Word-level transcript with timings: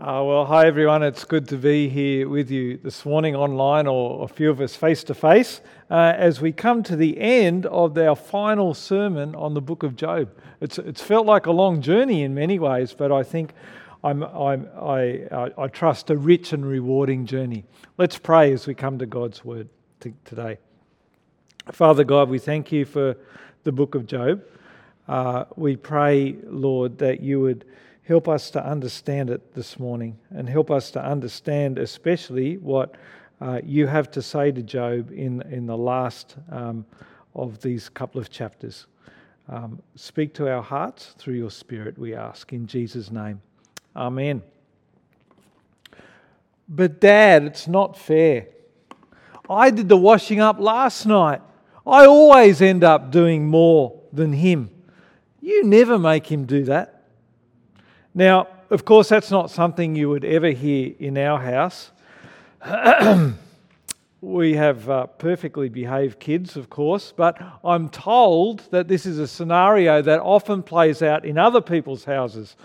Uh, 0.00 0.24
well, 0.24 0.46
hi 0.46 0.66
everyone. 0.66 1.02
It's 1.02 1.24
good 1.24 1.46
to 1.48 1.58
be 1.58 1.86
here 1.86 2.26
with 2.26 2.50
you 2.50 2.78
this 2.78 3.04
morning 3.04 3.36
online 3.36 3.86
or 3.86 4.24
a 4.24 4.28
few 4.28 4.48
of 4.48 4.58
us 4.62 4.74
face 4.74 5.04
to 5.04 5.14
face 5.14 5.60
as 5.90 6.40
we 6.40 6.52
come 6.52 6.82
to 6.84 6.96
the 6.96 7.20
end 7.20 7.66
of 7.66 7.98
our 7.98 8.16
final 8.16 8.72
sermon 8.72 9.34
on 9.34 9.52
the 9.52 9.60
book 9.60 9.82
of 9.82 9.96
Job. 9.96 10.30
It's, 10.62 10.78
it's 10.78 11.02
felt 11.02 11.26
like 11.26 11.44
a 11.44 11.52
long 11.52 11.82
journey 11.82 12.22
in 12.22 12.34
many 12.34 12.58
ways, 12.58 12.94
but 12.94 13.12
I 13.12 13.22
think 13.22 13.52
I'm, 14.02 14.22
I'm, 14.22 14.70
I, 14.80 15.26
I, 15.30 15.50
I 15.58 15.66
trust 15.66 16.08
a 16.08 16.16
rich 16.16 16.54
and 16.54 16.64
rewarding 16.64 17.26
journey. 17.26 17.66
Let's 17.98 18.16
pray 18.16 18.54
as 18.54 18.66
we 18.66 18.72
come 18.74 18.98
to 19.00 19.06
God's 19.06 19.44
word 19.44 19.68
t- 20.00 20.14
today. 20.24 20.56
Father 21.72 22.04
God, 22.04 22.30
we 22.30 22.38
thank 22.38 22.72
you 22.72 22.86
for 22.86 23.18
the 23.64 23.72
book 23.72 23.94
of 23.94 24.06
Job. 24.06 24.42
Uh, 25.06 25.44
we 25.56 25.76
pray, 25.76 26.36
Lord, 26.44 26.96
that 27.00 27.20
you 27.20 27.42
would 27.42 27.66
help 28.04 28.28
us 28.28 28.50
to 28.50 28.64
understand 28.64 29.30
it 29.30 29.54
this 29.54 29.78
morning 29.78 30.18
and 30.30 30.48
help 30.48 30.70
us 30.70 30.90
to 30.92 31.04
understand, 31.04 31.78
especially, 31.78 32.56
what 32.56 32.96
uh, 33.40 33.60
you 33.64 33.86
have 33.86 34.10
to 34.10 34.22
say 34.22 34.50
to 34.52 34.62
Job 34.62 35.10
in, 35.12 35.42
in 35.42 35.66
the 35.66 35.76
last 35.76 36.36
um, 36.50 36.84
of 37.34 37.60
these 37.62 37.88
couple 37.88 38.20
of 38.20 38.30
chapters. 38.30 38.86
Um, 39.48 39.80
speak 39.96 40.34
to 40.34 40.48
our 40.48 40.62
hearts 40.62 41.14
through 41.18 41.34
your 41.34 41.50
Spirit, 41.50 41.98
we 41.98 42.14
ask, 42.14 42.52
in 42.52 42.66
Jesus' 42.66 43.10
name. 43.10 43.40
Amen. 43.96 44.42
But, 46.68 47.00
Dad, 47.00 47.44
it's 47.44 47.66
not 47.66 47.98
fair. 47.98 48.46
I 49.48 49.70
did 49.70 49.88
the 49.88 49.96
washing 49.96 50.40
up 50.40 50.60
last 50.60 51.06
night. 51.06 51.40
I 51.84 52.06
always 52.06 52.62
end 52.62 52.84
up 52.84 53.10
doing 53.10 53.48
more 53.48 54.00
than 54.12 54.32
him. 54.32 54.70
You 55.40 55.64
never 55.64 55.98
make 55.98 56.30
him 56.30 56.44
do 56.44 56.64
that. 56.64 56.99
Now, 58.14 58.48
of 58.70 58.84
course, 58.84 59.08
that's 59.08 59.30
not 59.30 59.50
something 59.50 59.94
you 59.94 60.08
would 60.08 60.24
ever 60.24 60.50
hear 60.50 60.92
in 60.98 61.16
our 61.16 61.38
house. 61.38 61.92
we 64.20 64.54
have 64.54 64.90
uh, 64.90 65.06
perfectly 65.06 65.68
behaved 65.68 66.18
kids, 66.18 66.56
of 66.56 66.68
course, 66.68 67.12
but 67.16 67.40
I'm 67.64 67.88
told 67.88 68.68
that 68.70 68.88
this 68.88 69.06
is 69.06 69.18
a 69.18 69.28
scenario 69.28 70.02
that 70.02 70.20
often 70.20 70.62
plays 70.62 71.02
out 71.02 71.24
in 71.24 71.38
other 71.38 71.60
people's 71.60 72.04
houses. 72.04 72.56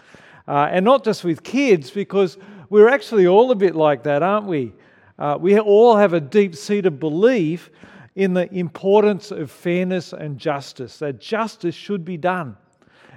Uh, 0.47 0.67
and 0.71 0.83
not 0.83 1.03
just 1.03 1.23
with 1.23 1.43
kids, 1.43 1.91
because 1.91 2.37
we're 2.69 2.89
actually 2.89 3.27
all 3.27 3.51
a 3.51 3.55
bit 3.55 3.75
like 3.75 4.03
that, 4.03 4.23
aren't 4.23 4.47
we? 4.47 4.73
Uh, 5.17 5.37
we 5.39 5.59
all 5.59 5.95
have 5.95 6.13
a 6.13 6.19
deep 6.19 6.55
seated 6.55 6.99
belief 6.99 7.69
in 8.15 8.33
the 8.33 8.51
importance 8.53 9.31
of 9.31 9.51
fairness 9.51 10.13
and 10.13 10.39
justice, 10.39 10.97
that 10.99 11.19
justice 11.19 11.75
should 11.75 12.03
be 12.03 12.17
done. 12.17 12.57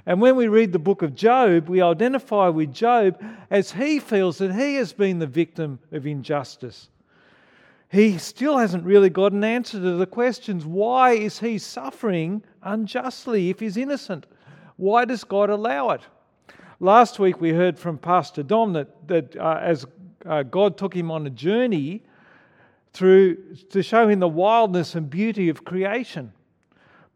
And 0.08 0.22
when 0.22 0.36
we 0.36 0.48
read 0.48 0.72
the 0.72 0.78
book 0.78 1.02
of 1.02 1.14
Job, 1.14 1.68
we 1.68 1.82
identify 1.82 2.48
with 2.48 2.72
Job 2.72 3.22
as 3.50 3.72
he 3.72 3.98
feels 3.98 4.38
that 4.38 4.54
he 4.54 4.76
has 4.76 4.94
been 4.94 5.18
the 5.18 5.26
victim 5.26 5.80
of 5.92 6.06
injustice. 6.06 6.88
He 7.90 8.16
still 8.16 8.56
hasn't 8.56 8.86
really 8.86 9.10
got 9.10 9.32
an 9.32 9.44
answer 9.44 9.78
to 9.78 9.96
the 9.96 10.06
questions 10.06 10.64
why 10.64 11.10
is 11.10 11.40
he 11.40 11.58
suffering 11.58 12.42
unjustly 12.62 13.50
if 13.50 13.60
he's 13.60 13.76
innocent? 13.76 14.24
Why 14.76 15.04
does 15.04 15.24
God 15.24 15.50
allow 15.50 15.90
it? 15.90 16.00
Last 16.80 17.18
week 17.18 17.38
we 17.38 17.50
heard 17.50 17.78
from 17.78 17.98
Pastor 17.98 18.42
Dom 18.42 18.72
that, 18.72 19.08
that 19.08 19.36
uh, 19.36 19.60
as 19.60 19.84
uh, 20.24 20.42
God 20.42 20.78
took 20.78 20.96
him 20.96 21.10
on 21.10 21.26
a 21.26 21.30
journey 21.30 22.02
through 22.94 23.36
to 23.68 23.82
show 23.82 24.08
him 24.08 24.20
the 24.20 24.28
wildness 24.28 24.94
and 24.94 25.10
beauty 25.10 25.50
of 25.50 25.66
creation. 25.66 26.32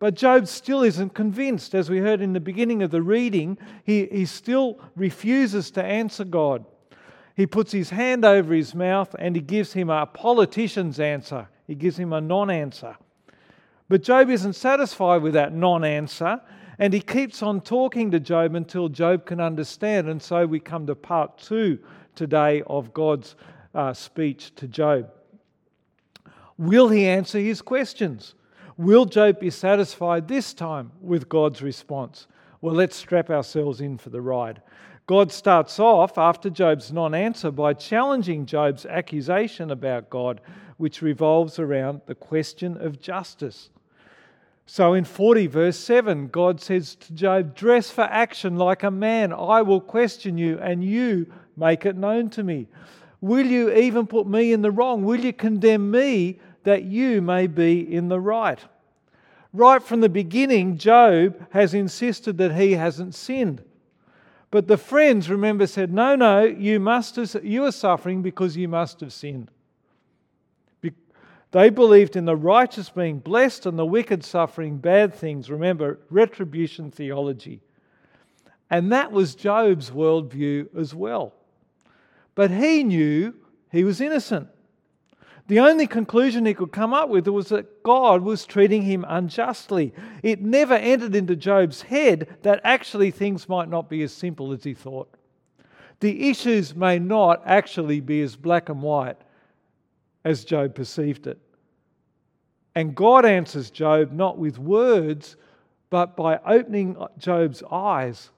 But 0.02 0.16
Job 0.16 0.48
still 0.48 0.82
isn't 0.82 1.14
convinced. 1.14 1.76
As 1.76 1.88
we 1.88 1.98
heard 1.98 2.20
in 2.20 2.32
the 2.32 2.40
beginning 2.40 2.82
of 2.82 2.90
the 2.90 3.00
reading, 3.00 3.56
he, 3.84 4.06
he 4.06 4.24
still 4.24 4.80
refuses 4.96 5.70
to 5.70 5.84
answer 5.84 6.24
God. 6.24 6.64
He 7.36 7.46
puts 7.46 7.70
his 7.70 7.90
hand 7.90 8.24
over 8.24 8.52
his 8.52 8.74
mouth 8.74 9.14
and 9.20 9.36
he 9.36 9.40
gives 9.40 9.74
him 9.74 9.90
a 9.90 10.04
politician's 10.06 10.98
answer. 10.98 11.46
He 11.68 11.76
gives 11.76 11.96
him 11.96 12.12
a 12.12 12.20
non 12.20 12.50
answer. 12.50 12.96
But 13.88 14.02
Job 14.02 14.28
isn't 14.28 14.54
satisfied 14.54 15.22
with 15.22 15.34
that 15.34 15.54
non 15.54 15.84
answer 15.84 16.40
and 16.80 16.92
he 16.92 17.00
keeps 17.00 17.40
on 17.40 17.60
talking 17.60 18.10
to 18.10 18.18
Job 18.18 18.56
until 18.56 18.88
Job 18.88 19.24
can 19.24 19.38
understand. 19.38 20.08
And 20.08 20.20
so 20.20 20.44
we 20.46 20.58
come 20.58 20.84
to 20.88 20.96
part 20.96 21.38
two 21.38 21.78
today 22.16 22.64
of 22.66 22.92
God's 22.92 23.36
uh, 23.72 23.92
speech 23.92 24.52
to 24.56 24.66
Job. 24.66 25.12
Will 26.58 26.88
he 26.88 27.06
answer 27.06 27.38
his 27.38 27.62
questions? 27.62 28.34
Will 28.76 29.04
Job 29.04 29.40
be 29.40 29.50
satisfied 29.50 30.28
this 30.28 30.54
time 30.54 30.92
with 31.00 31.28
God's 31.28 31.62
response? 31.62 32.26
Well, 32.60 32.74
let's 32.74 32.96
strap 32.96 33.28
ourselves 33.30 33.80
in 33.80 33.98
for 33.98 34.10
the 34.10 34.20
ride. 34.20 34.62
God 35.06 35.32
starts 35.32 35.78
off 35.78 36.16
after 36.16 36.48
Job's 36.48 36.92
non 36.92 37.14
answer 37.14 37.50
by 37.50 37.74
challenging 37.74 38.46
Job's 38.46 38.86
accusation 38.86 39.70
about 39.70 40.10
God, 40.10 40.40
which 40.76 41.02
revolves 41.02 41.58
around 41.58 42.02
the 42.06 42.14
question 42.14 42.76
of 42.80 43.00
justice. 43.00 43.70
So 44.64 44.94
in 44.94 45.04
40, 45.04 45.48
verse 45.48 45.76
7, 45.76 46.28
God 46.28 46.60
says 46.60 46.94
to 46.94 47.12
Job, 47.12 47.54
Dress 47.54 47.90
for 47.90 48.02
action 48.02 48.56
like 48.56 48.84
a 48.84 48.90
man. 48.90 49.32
I 49.32 49.60
will 49.62 49.80
question 49.80 50.38
you, 50.38 50.58
and 50.60 50.84
you 50.84 51.32
make 51.56 51.84
it 51.84 51.96
known 51.96 52.30
to 52.30 52.42
me. 52.42 52.68
Will 53.20 53.46
you 53.46 53.72
even 53.72 54.06
put 54.06 54.26
me 54.26 54.52
in 54.52 54.62
the 54.62 54.70
wrong? 54.70 55.04
Will 55.04 55.20
you 55.20 55.32
condemn 55.32 55.90
me 55.90 56.40
that 56.64 56.84
you 56.84 57.22
may 57.22 57.46
be 57.46 57.80
in 57.80 58.08
the 58.08 58.20
right. 58.20 58.58
Right 59.52 59.82
from 59.82 60.00
the 60.00 60.08
beginning, 60.08 60.78
Job 60.78 61.46
has 61.52 61.74
insisted 61.74 62.38
that 62.38 62.54
he 62.54 62.72
hasn't 62.72 63.14
sinned. 63.14 63.62
But 64.50 64.68
the 64.68 64.78
friends, 64.78 65.30
remember, 65.30 65.66
said, 65.66 65.92
No, 65.92 66.14
no, 66.14 66.44
you, 66.44 66.80
must 66.80 67.16
have, 67.16 67.44
you 67.44 67.64
are 67.64 67.72
suffering 67.72 68.22
because 68.22 68.56
you 68.56 68.68
must 68.68 69.00
have 69.00 69.12
sinned. 69.12 69.50
They 71.52 71.68
believed 71.68 72.16
in 72.16 72.24
the 72.24 72.34
righteous 72.34 72.88
being 72.88 73.18
blessed 73.18 73.66
and 73.66 73.78
the 73.78 73.86
wicked 73.86 74.24
suffering 74.24 74.78
bad 74.78 75.14
things. 75.14 75.50
Remember, 75.50 75.98
retribution 76.08 76.90
theology. 76.90 77.60
And 78.70 78.90
that 78.90 79.12
was 79.12 79.34
Job's 79.34 79.90
worldview 79.90 80.74
as 80.74 80.94
well. 80.94 81.34
But 82.34 82.50
he 82.50 82.82
knew 82.82 83.34
he 83.70 83.84
was 83.84 84.00
innocent. 84.00 84.48
The 85.48 85.60
only 85.60 85.86
conclusion 85.86 86.46
he 86.46 86.54
could 86.54 86.72
come 86.72 86.94
up 86.94 87.08
with 87.08 87.26
was 87.26 87.48
that 87.48 87.82
God 87.82 88.22
was 88.22 88.46
treating 88.46 88.82
him 88.82 89.04
unjustly. 89.08 89.92
It 90.22 90.40
never 90.40 90.74
entered 90.74 91.14
into 91.14 91.36
Job's 91.36 91.82
head 91.82 92.36
that 92.42 92.60
actually 92.64 93.10
things 93.10 93.48
might 93.48 93.68
not 93.68 93.90
be 93.90 94.02
as 94.02 94.12
simple 94.12 94.52
as 94.52 94.64
he 94.64 94.72
thought. 94.72 95.12
The 96.00 96.30
issues 96.30 96.74
may 96.74 96.98
not 96.98 97.42
actually 97.44 98.00
be 98.00 98.22
as 98.22 98.36
black 98.36 98.68
and 98.68 98.82
white 98.82 99.18
as 100.24 100.44
Job 100.44 100.74
perceived 100.74 101.26
it. 101.26 101.38
And 102.74 102.94
God 102.94 103.24
answers 103.24 103.70
Job 103.70 104.12
not 104.12 104.38
with 104.38 104.58
words, 104.58 105.36
but 105.90 106.16
by 106.16 106.38
opening 106.46 106.96
Job's 107.18 107.62
eyes 107.70 108.30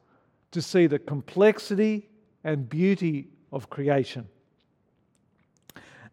to 0.51 0.61
see 0.61 0.87
the 0.87 0.99
complexity 0.99 2.09
and 2.43 2.69
beauty 2.69 3.29
of 3.53 3.71
creation. 3.71 4.29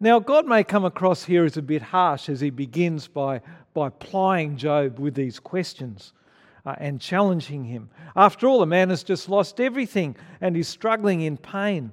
Now, 0.02 0.18
God 0.18 0.48
may 0.48 0.64
come 0.64 0.84
across 0.84 1.22
here 1.22 1.44
as 1.44 1.56
a 1.56 1.62
bit 1.62 1.80
harsh 1.80 2.28
as 2.28 2.40
he 2.40 2.50
begins 2.50 3.06
by, 3.06 3.40
by 3.72 3.88
plying 3.88 4.56
Job 4.56 4.98
with 4.98 5.14
these 5.14 5.38
questions 5.38 6.12
uh, 6.66 6.74
and 6.78 7.00
challenging 7.00 7.66
him. 7.66 7.88
After 8.16 8.48
all, 8.48 8.58
the 8.58 8.66
man 8.66 8.90
has 8.90 9.04
just 9.04 9.28
lost 9.28 9.60
everything 9.60 10.16
and 10.40 10.56
is 10.56 10.66
struggling 10.66 11.20
in 11.20 11.36
pain. 11.36 11.92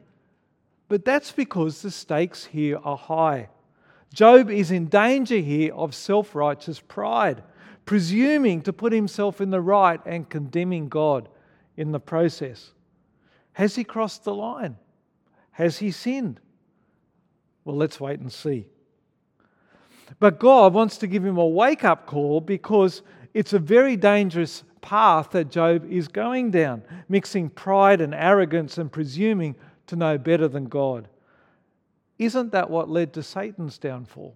But 0.87 1.05
that's 1.05 1.31
because 1.31 1.83
the 1.83 1.91
stakes 1.91 2.45
here 2.45 2.79
are 2.83 2.97
high. 2.97 3.49
Job 4.11 4.49
is 4.49 4.71
in 4.71 4.87
danger 4.87 5.37
here 5.37 5.71
of 5.75 5.93
self 5.93 6.33
righteous 6.33 6.79
pride, 6.79 7.43
presuming 7.85 8.63
to 8.63 8.73
put 8.73 8.91
himself 8.91 9.39
in 9.39 9.51
the 9.51 9.61
right 9.61 10.01
and 10.03 10.27
condemning 10.27 10.89
God 10.89 11.29
in 11.77 11.91
the 11.91 11.99
process. 11.99 12.71
Has 13.51 13.75
he 13.75 13.83
crossed 13.83 14.23
the 14.23 14.33
line? 14.33 14.77
Has 15.51 15.77
he 15.77 15.91
sinned? 15.91 16.39
Well, 17.65 17.75
let's 17.75 17.99
wait 17.99 18.19
and 18.19 18.31
see. 18.31 18.65
But 20.19 20.39
God 20.39 20.73
wants 20.73 20.97
to 20.97 21.07
give 21.07 21.23
him 21.23 21.37
a 21.37 21.45
wake 21.45 21.83
up 21.83 22.05
call 22.05 22.41
because 22.41 23.03
it's 23.33 23.53
a 23.53 23.59
very 23.59 23.95
dangerous 23.95 24.63
path 24.81 25.31
that 25.31 25.51
Job 25.51 25.89
is 25.91 26.07
going 26.07 26.51
down, 26.51 26.83
mixing 27.07 27.49
pride 27.49 28.01
and 28.01 28.15
arrogance 28.15 28.77
and 28.77 28.91
presuming 28.91 29.55
to 29.87 29.95
know 29.95 30.17
better 30.17 30.47
than 30.47 30.65
God. 30.65 31.07
Isn't 32.17 32.51
that 32.51 32.69
what 32.69 32.89
led 32.89 33.13
to 33.13 33.23
Satan's 33.23 33.77
downfall? 33.77 34.35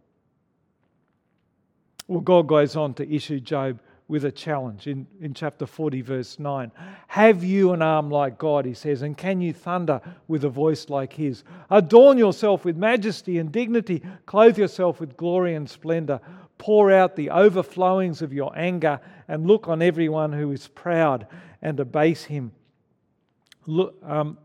Well, 2.08 2.22
God 2.22 2.48
goes 2.48 2.76
on 2.76 2.94
to 2.96 3.10
issue 3.10 3.40
Job 3.40 3.80
with 4.08 4.26
a 4.26 4.32
challenge 4.32 4.88
in, 4.88 5.08
in 5.22 5.34
chapter 5.34 5.66
40, 5.66 6.02
verse 6.02 6.40
9. 6.40 6.72
Have 7.08 7.44
you 7.44 7.72
an 7.74 7.82
arm 7.82 8.10
like 8.10 8.38
God, 8.38 8.66
he 8.66 8.74
says, 8.74 9.02
and 9.02 9.18
can 9.18 9.42
you 9.42 9.54
thunder 9.54 10.02
with 10.28 10.44
a 10.44 10.50
voice 10.50 10.90
like 10.90 11.14
his? 11.14 11.44
Adorn 11.70 12.18
yourself 12.18 12.66
with 12.66 12.76
majesty 12.76 13.38
and 13.38 13.52
dignity, 13.52 14.04
clothe 14.26 14.58
yourself 14.58 15.00
with 15.00 15.18
glory 15.18 15.56
and 15.56 15.70
splendor. 15.70 16.20
Pour 16.58 16.92
out 16.92 17.16
the 17.16 17.30
overflowings 17.30 18.22
of 18.22 18.32
your 18.32 18.52
anger 18.58 19.00
and 19.28 19.48
look 19.48 19.68
on 19.68 19.82
everyone 19.82 20.32
who 20.32 20.52
is 20.52 20.68
proud 20.68 21.28
and 21.62 21.80
abase 21.80 22.26
him. 22.26 22.52
Look, 23.66 23.96
um, 24.04 24.38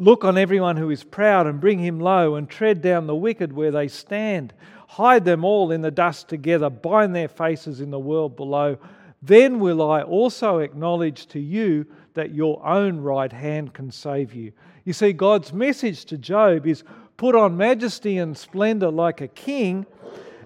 Look 0.00 0.24
on 0.24 0.38
everyone 0.38 0.78
who 0.78 0.88
is 0.88 1.04
proud 1.04 1.46
and 1.46 1.60
bring 1.60 1.78
him 1.78 2.00
low, 2.00 2.34
and 2.34 2.48
tread 2.48 2.80
down 2.80 3.06
the 3.06 3.14
wicked 3.14 3.52
where 3.52 3.70
they 3.70 3.86
stand. 3.86 4.54
Hide 4.90 5.24
them 5.24 5.44
all 5.44 5.70
in 5.70 5.82
the 5.82 5.90
dust 5.92 6.26
together, 6.28 6.68
bind 6.68 7.14
their 7.14 7.28
faces 7.28 7.80
in 7.80 7.92
the 7.92 7.98
world 8.00 8.34
below. 8.34 8.76
Then 9.22 9.60
will 9.60 9.88
I 9.88 10.02
also 10.02 10.58
acknowledge 10.58 11.26
to 11.26 11.38
you 11.38 11.86
that 12.14 12.34
your 12.34 12.60
own 12.66 12.98
right 12.98 13.32
hand 13.32 13.72
can 13.72 13.92
save 13.92 14.34
you. 14.34 14.50
You 14.84 14.92
see, 14.92 15.12
God's 15.12 15.52
message 15.52 16.06
to 16.06 16.18
Job 16.18 16.66
is 16.66 16.82
put 17.16 17.36
on 17.36 17.56
majesty 17.56 18.18
and 18.18 18.36
splendor 18.36 18.90
like 18.90 19.20
a 19.20 19.28
king 19.28 19.86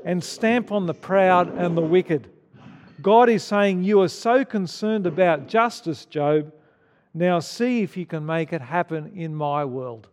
and 0.05 0.23
stamp 0.23 0.71
on 0.73 0.85
the 0.85 0.93
proud 0.93 1.57
and 1.57 1.75
the 1.75 1.81
wicked. 1.81 2.29
God 3.01 3.31
is 3.31 3.43
saying, 3.43 3.83
You 3.83 4.03
are 4.03 4.09
so 4.09 4.45
concerned 4.45 5.07
about 5.07 5.49
justice, 5.49 6.05
Job. 6.05 6.53
Now 7.15 7.39
see 7.39 7.81
if 7.81 7.97
you 7.97 8.05
can 8.05 8.27
make 8.27 8.53
it 8.53 8.61
happen 8.61 9.11
in 9.15 9.35
my 9.35 9.65
world. 9.65 10.09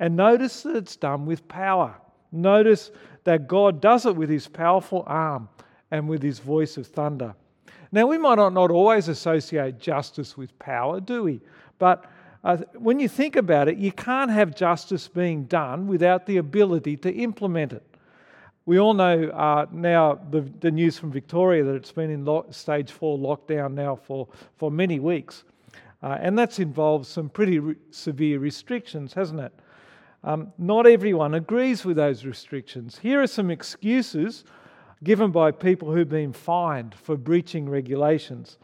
And 0.00 0.16
notice 0.16 0.64
that 0.64 0.74
it's 0.74 0.96
done 0.96 1.26
with 1.26 1.46
power. 1.46 1.94
Notice 2.32 2.90
that 3.24 3.48
God 3.48 3.80
does 3.80 4.06
it 4.06 4.16
with 4.16 4.30
his 4.30 4.48
powerful 4.48 5.04
arm 5.06 5.48
and 5.90 6.08
with 6.08 6.22
his 6.22 6.38
voice 6.38 6.76
of 6.76 6.86
thunder. 6.86 7.34
Now, 7.90 8.06
we 8.06 8.18
might 8.18 8.34
not, 8.34 8.70
always 8.70 9.08
associate 9.08 9.78
justice 9.78 10.36
with 10.36 10.58
power, 10.58 11.00
do 11.00 11.22
we? 11.22 11.40
But 11.78 12.04
uh, 12.44 12.58
when 12.74 13.00
you 13.00 13.08
think 13.08 13.36
about 13.36 13.68
it, 13.68 13.78
you 13.78 13.92
can't 13.92 14.30
have 14.30 14.54
justice 14.54 15.08
being 15.08 15.44
done 15.44 15.86
without 15.86 16.26
the 16.26 16.36
ability 16.36 16.96
to 16.98 17.12
implement 17.12 17.72
it. 17.72 17.82
We 18.66 18.78
all 18.78 18.92
know 18.92 19.28
uh, 19.30 19.64
now 19.72 20.20
the, 20.30 20.42
the, 20.60 20.70
news 20.70 20.98
from 20.98 21.10
Victoria 21.10 21.64
that 21.64 21.74
it's 21.74 21.90
been 21.90 22.10
in 22.10 22.26
lo- 22.26 22.44
stage 22.50 22.92
four 22.92 23.16
lockdown 23.16 23.72
now 23.72 23.96
for, 23.96 24.28
for 24.56 24.70
many 24.70 25.00
weeks. 25.00 25.44
Uh, 26.02 26.18
and 26.20 26.38
that's 26.38 26.58
involved 26.58 27.06
some 27.06 27.30
pretty 27.30 27.58
re- 27.58 27.76
severe 27.90 28.38
restrictions, 28.38 29.14
hasn't 29.14 29.40
it? 29.40 29.52
Um, 30.24 30.52
not 30.58 30.86
everyone 30.86 31.34
agrees 31.34 31.84
with 31.84 31.96
those 31.96 32.24
restrictions. 32.24 32.98
Here 32.98 33.22
are 33.22 33.26
some 33.26 33.50
excuses 33.50 34.44
given 35.04 35.30
by 35.30 35.52
people 35.52 35.92
who've 35.92 36.08
been 36.08 36.32
fined 36.32 36.94
for 36.94 37.16
breaching 37.16 37.68
regulations. 37.68 38.58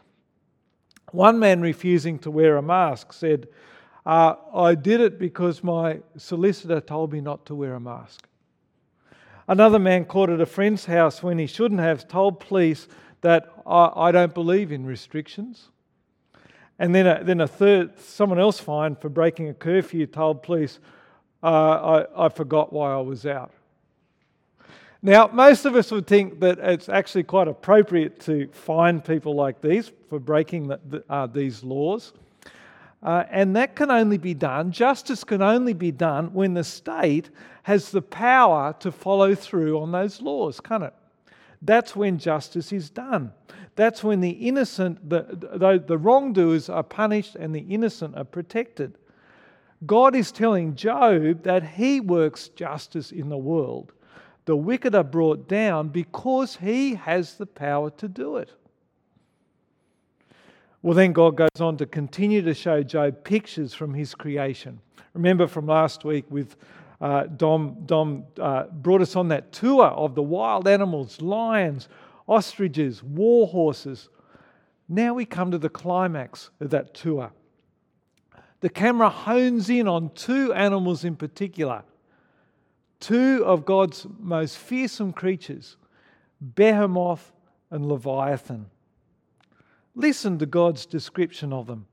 One 1.11 1.39
man 1.39 1.61
refusing 1.61 2.19
to 2.19 2.31
wear 2.31 2.57
a 2.57 2.61
mask 2.61 3.13
said, 3.13 3.47
uh, 4.05 4.35
I 4.53 4.75
did 4.75 4.99
it 5.01 5.17
because 5.17 5.63
my 5.63 6.01
solicitor 6.17 6.81
told 6.81 7.13
me 7.13 7.21
not 7.21 7.45
to 7.45 7.55
wear 7.55 7.73
a 7.73 7.79
mask. 7.79 8.27
Another 9.47 9.79
man 9.79 10.05
caught 10.05 10.29
at 10.29 10.41
a 10.41 10.45
friend's 10.45 10.85
house 10.85 11.23
when 11.23 11.37
he 11.37 11.47
shouldn't 11.47 11.79
have 11.79 12.07
told 12.07 12.39
police 12.39 12.87
that 13.21 13.47
I, 13.65 13.91
I 13.95 14.11
don't 14.11 14.33
believe 14.33 14.71
in 14.71 14.85
restrictions. 14.85 15.69
And 16.77 16.93
then 16.93 17.07
a, 17.07 17.23
then 17.23 17.41
a 17.41 17.47
third, 17.47 17.97
someone 17.99 18.39
else 18.39 18.59
fined 18.59 18.99
for 18.99 19.07
breaking 19.07 19.47
a 19.49 19.53
curfew 19.53 20.05
told 20.07 20.43
police, 20.43 20.79
uh, 21.45 22.05
I, 22.17 22.25
I 22.25 22.29
forgot 22.29 22.73
why 22.73 22.91
I 22.91 23.01
was 23.01 23.25
out. 23.25 23.51
Now, 25.03 25.29
most 25.31 25.65
of 25.65 25.75
us 25.75 25.91
would 25.91 26.07
think 26.07 26.39
that 26.39 26.57
it's 26.57 26.89
actually 26.89 27.23
quite 27.23 27.47
appropriate 27.47 28.19
to 28.21 28.49
fine 28.51 28.99
people 28.99 29.35
like 29.35 29.61
these 29.61 29.91
for 30.09 30.19
breaking 30.19 30.67
the, 30.67 30.79
the, 30.89 31.03
uh, 31.07 31.27
these 31.27 31.63
laws. 31.63 32.13
Uh, 33.03 33.23
and 33.29 33.55
that 33.55 33.75
can 33.75 33.91
only 33.91 34.17
be 34.17 34.33
done, 34.33 34.71
justice 34.71 35.23
can 35.23 35.43
only 35.43 35.73
be 35.73 35.91
done 35.91 36.33
when 36.33 36.55
the 36.55 36.63
state 36.63 37.29
has 37.61 37.91
the 37.91 38.01
power 38.01 38.75
to 38.79 38.91
follow 38.91 39.35
through 39.35 39.79
on 39.79 39.91
those 39.91 40.23
laws, 40.23 40.59
can't 40.59 40.83
it? 40.83 40.93
That's 41.61 41.95
when 41.95 42.17
justice 42.17 42.71
is 42.71 42.89
done. 42.89 43.31
That's 43.75 44.03
when 44.03 44.21
the 44.21 44.31
innocent, 44.31 45.07
the, 45.07 45.27
the, 45.29 45.83
the 45.85 45.97
wrongdoers 45.99 46.69
are 46.69 46.81
punished 46.81 47.35
and 47.35 47.53
the 47.53 47.65
innocent 47.69 48.15
are 48.17 48.23
protected. 48.23 48.97
God 49.85 50.15
is 50.15 50.31
telling 50.31 50.75
Job 50.75 51.43
that 51.43 51.63
he 51.63 51.99
works 51.99 52.49
justice 52.49 53.11
in 53.11 53.29
the 53.29 53.37
world 53.37 53.91
the 54.45 54.55
wicked 54.55 54.93
are 54.93 55.03
brought 55.03 55.47
down 55.47 55.89
because 55.89 56.57
he 56.57 56.95
has 56.95 57.35
the 57.35 57.45
power 57.45 57.89
to 57.91 58.07
do 58.07 58.37
it. 58.37 58.51
Well, 60.81 60.93
then 60.93 61.13
God 61.13 61.35
goes 61.35 61.59
on 61.59 61.77
to 61.77 61.87
continue 61.87 62.43
to 62.43 62.53
show 62.53 62.83
Job 62.83 63.23
pictures 63.23 63.73
from 63.73 63.95
his 63.95 64.13
creation. 64.13 64.79
Remember 65.13 65.47
from 65.47 65.65
last 65.65 66.05
week 66.05 66.25
with 66.29 66.55
uh, 67.01 67.23
Dom, 67.23 67.77
Dom 67.87 68.25
uh, 68.39 68.65
brought 68.65 69.01
us 69.01 69.15
on 69.15 69.29
that 69.29 69.51
tour 69.51 69.85
of 69.85 70.13
the 70.13 70.21
wild 70.21 70.67
animals, 70.67 71.21
lions, 71.21 71.89
ostriches, 72.27 73.01
war 73.01 73.47
horses. 73.47 74.09
Now 74.87 75.15
we 75.15 75.25
come 75.25 75.49
to 75.51 75.57
the 75.57 75.69
climax 75.69 76.51
of 76.59 76.69
that 76.69 76.93
tour. 76.93 77.31
The 78.61 78.69
camera 78.69 79.09
hones 79.09 79.69
in 79.69 79.87
on 79.87 80.11
two 80.15 80.53
animals 80.53 81.03
in 81.03 81.15
particular 81.15 81.83
two 82.99 83.43
of 83.45 83.65
God's 83.65 84.07
most 84.19 84.57
fearsome 84.57 85.13
creatures, 85.13 85.77
Behemoth 86.55 87.33
and 87.69 87.87
Leviathan. 87.87 88.67
Listen 89.93 90.39
to 90.39 90.45
God's 90.45 90.85
description 90.85 91.53
of 91.53 91.67
them. 91.67 91.85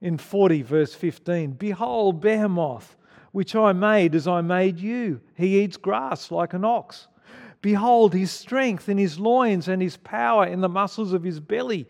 In 0.00 0.16
40, 0.16 0.62
verse 0.62 0.94
15 0.94 1.52
Behold, 1.52 2.20
Behemoth, 2.20 2.96
which 3.32 3.54
I 3.54 3.72
made 3.72 4.14
as 4.14 4.26
I 4.26 4.40
made 4.40 4.78
you. 4.78 5.20
He 5.34 5.60
eats 5.60 5.76
grass 5.76 6.30
like 6.30 6.54
an 6.54 6.64
ox. 6.64 7.08
Behold 7.60 8.14
his 8.14 8.30
strength 8.30 8.88
in 8.88 8.98
his 8.98 9.18
loins 9.18 9.68
and 9.68 9.82
his 9.82 9.96
power 9.96 10.46
in 10.46 10.60
the 10.60 10.68
muscles 10.68 11.12
of 11.12 11.24
his 11.24 11.40
belly. 11.40 11.88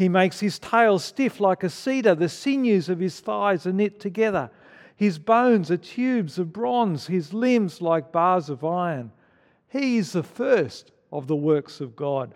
He 0.00 0.08
makes 0.08 0.40
his 0.40 0.58
tail 0.58 0.98
stiff 0.98 1.40
like 1.40 1.62
a 1.62 1.68
cedar. 1.68 2.14
The 2.14 2.30
sinews 2.30 2.88
of 2.88 3.00
his 3.00 3.20
thighs 3.20 3.66
are 3.66 3.72
knit 3.74 4.00
together. 4.00 4.50
His 4.96 5.18
bones 5.18 5.70
are 5.70 5.76
tubes 5.76 6.38
of 6.38 6.54
bronze, 6.54 7.08
his 7.08 7.34
limbs 7.34 7.82
like 7.82 8.10
bars 8.10 8.48
of 8.48 8.64
iron. 8.64 9.12
He 9.68 9.98
is 9.98 10.12
the 10.12 10.22
first 10.22 10.90
of 11.12 11.26
the 11.26 11.36
works 11.36 11.82
of 11.82 11.96
God. 11.96 12.34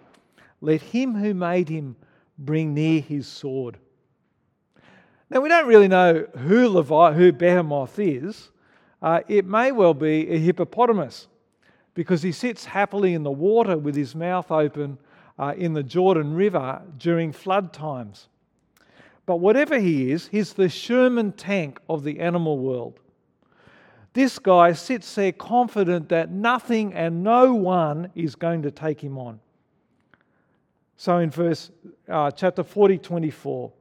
Let 0.61 0.82
him 0.82 1.14
who 1.14 1.32
made 1.32 1.70
him 1.70 1.96
bring 2.37 2.75
near 2.75 3.00
his 3.00 3.26
sword. 3.26 3.78
Now, 5.31 5.40
we 5.40 5.49
don't 5.49 5.67
really 5.67 5.88
know 5.88 6.26
who, 6.37 6.69
Levi, 6.69 7.14
who 7.14 7.32
Behemoth 7.32 7.99
is. 7.99 8.50
Uh, 9.00 9.20
it 9.26 9.46
may 9.46 9.72
well 9.72 9.94
be 9.94 10.28
a 10.28 10.38
hippopotamus 10.38 11.28
because 11.94 12.20
he 12.20 12.32
sits 12.32 12.67
happily 12.67 13.14
in 13.14 13.22
the 13.22 13.31
water 13.31 13.78
with 13.78 13.96
his 13.96 14.14
mouth 14.14 14.50
open 14.50 14.99
uh, 15.38 15.54
in 15.56 15.72
the 15.72 15.82
Jordan 15.82 16.34
River 16.34 16.82
during 16.98 17.32
flood 17.32 17.72
times. 17.72 18.28
But 19.26 19.36
whatever 19.36 19.78
he 19.78 20.10
is, 20.10 20.28
he's 20.28 20.52
the 20.52 20.69
Sherman 20.69 21.32
tank 21.32 21.81
of 21.88 22.04
the 22.04 22.20
animal 22.20 22.58
world. 22.58 23.00
This 24.12 24.38
guy 24.38 24.72
sits 24.75 25.12
there 25.14 25.32
confident 25.32 26.08
that 26.10 26.31
nothing 26.31 26.94
and 26.94 27.24
no 27.24 27.55
one 27.55 28.10
is 28.14 28.36
going 28.36 28.62
to 28.62 28.70
take 28.70 29.00
him 29.00 29.19
on. 29.19 29.41
So 30.96 31.19
in 31.19 31.31
verse 31.31 31.70
uh, 32.08 32.31
chapter 32.31 32.62
40, 32.62 32.98
24, 32.98 33.72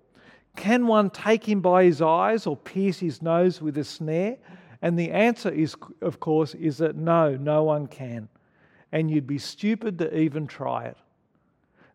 can 0.56 0.88
one 0.88 1.10
take 1.10 1.48
him 1.48 1.62
by 1.62 1.84
his 1.84 2.02
eyes 2.02 2.48
or 2.48 2.58
pierce 2.58 3.00
his 3.00 3.22
nose 3.22 3.62
with 3.62 3.78
a 3.78 3.84
snare? 3.84 4.38
And 4.82 4.98
the 4.98 5.12
answer 5.12 5.50
is, 5.50 5.76
of 6.02 6.20
course, 6.20 6.56
is 6.56 6.78
that 6.80 6.96
no, 6.96 7.36
no 7.36 7.64
one 7.64 7.88
can. 7.88 8.28
And 8.92 9.10
you'd 9.10 9.28
be 9.28 9.38
stupid 9.38 9.98
to 10.00 10.18
even 10.18 10.48
try 10.48 10.86
it. 10.86 10.98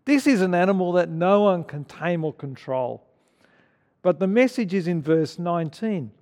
This 0.08 0.26
is 0.26 0.40
an 0.40 0.54
animal 0.54 0.92
that 0.92 1.10
no 1.10 1.42
one 1.42 1.64
can 1.64 1.84
tame 1.84 2.24
or 2.24 2.32
control. 2.32 3.06
But 4.00 4.18
the 4.18 4.26
message 4.26 4.72
is 4.72 4.88
in 4.88 5.02
verse 5.02 5.38
19 5.38 6.12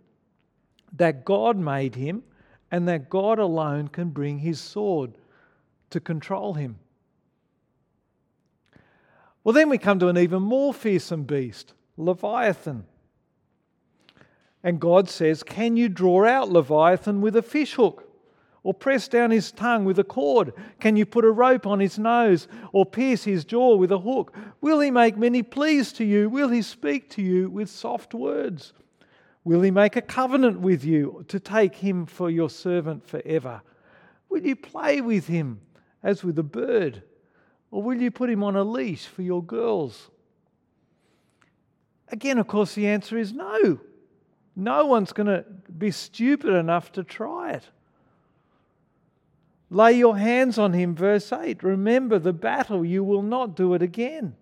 that 0.96 1.24
God 1.24 1.56
made 1.56 1.94
him 1.94 2.24
and 2.72 2.88
that 2.88 3.08
God 3.08 3.38
alone 3.38 3.86
can 3.86 4.08
bring 4.08 4.40
his 4.40 4.58
sword 4.58 5.12
to 5.90 6.00
control 6.00 6.54
him. 6.54 6.80
Well, 9.44 9.52
then 9.52 9.68
we 9.68 9.78
come 9.78 10.00
to 10.00 10.08
an 10.08 10.18
even 10.18 10.42
more 10.42 10.74
fearsome 10.74 11.22
beast, 11.22 11.72
Leviathan. 11.96 12.86
And 14.64 14.80
God 14.80 15.08
says, 15.08 15.44
Can 15.44 15.76
you 15.76 15.88
draw 15.88 16.26
out 16.26 16.50
Leviathan 16.50 17.20
with 17.20 17.36
a 17.36 17.42
fishhook? 17.42 18.05
Or 18.66 18.74
press 18.74 19.06
down 19.06 19.30
his 19.30 19.52
tongue 19.52 19.84
with 19.84 19.96
a 20.00 20.04
cord? 20.04 20.52
Can 20.80 20.96
you 20.96 21.06
put 21.06 21.24
a 21.24 21.30
rope 21.30 21.68
on 21.68 21.78
his 21.78 22.00
nose 22.00 22.48
or 22.72 22.84
pierce 22.84 23.22
his 23.22 23.44
jaw 23.44 23.76
with 23.76 23.92
a 23.92 23.98
hook? 23.98 24.34
Will 24.60 24.80
he 24.80 24.90
make 24.90 25.16
many 25.16 25.40
pleas 25.44 25.92
to 25.92 26.04
you? 26.04 26.28
Will 26.28 26.48
he 26.48 26.62
speak 26.62 27.08
to 27.10 27.22
you 27.22 27.48
with 27.48 27.70
soft 27.70 28.12
words? 28.12 28.72
Will 29.44 29.60
he 29.60 29.70
make 29.70 29.94
a 29.94 30.02
covenant 30.02 30.58
with 30.58 30.84
you 30.84 31.24
to 31.28 31.38
take 31.38 31.76
him 31.76 32.06
for 32.06 32.28
your 32.28 32.50
servant 32.50 33.06
forever? 33.06 33.62
Will 34.28 34.44
you 34.44 34.56
play 34.56 35.00
with 35.00 35.28
him 35.28 35.60
as 36.02 36.24
with 36.24 36.36
a 36.36 36.42
bird? 36.42 37.04
Or 37.70 37.84
will 37.84 38.02
you 38.02 38.10
put 38.10 38.30
him 38.30 38.42
on 38.42 38.56
a 38.56 38.64
leash 38.64 39.06
for 39.06 39.22
your 39.22 39.44
girls? 39.44 40.10
Again, 42.08 42.38
of 42.38 42.48
course, 42.48 42.74
the 42.74 42.88
answer 42.88 43.16
is 43.16 43.32
no. 43.32 43.78
No 44.56 44.86
one's 44.86 45.12
going 45.12 45.28
to 45.28 45.44
be 45.78 45.92
stupid 45.92 46.52
enough 46.52 46.90
to 46.92 47.04
try 47.04 47.52
it. 47.52 47.68
Lay 49.70 49.94
your 49.94 50.16
hands 50.16 50.58
on 50.58 50.72
him, 50.72 50.94
verse 50.94 51.32
8. 51.32 51.62
Remember 51.62 52.18
the 52.18 52.32
battle, 52.32 52.84
you 52.84 53.02
will 53.02 53.22
not 53.22 53.56
do 53.56 53.74
it 53.74 53.82
again. 53.82 54.36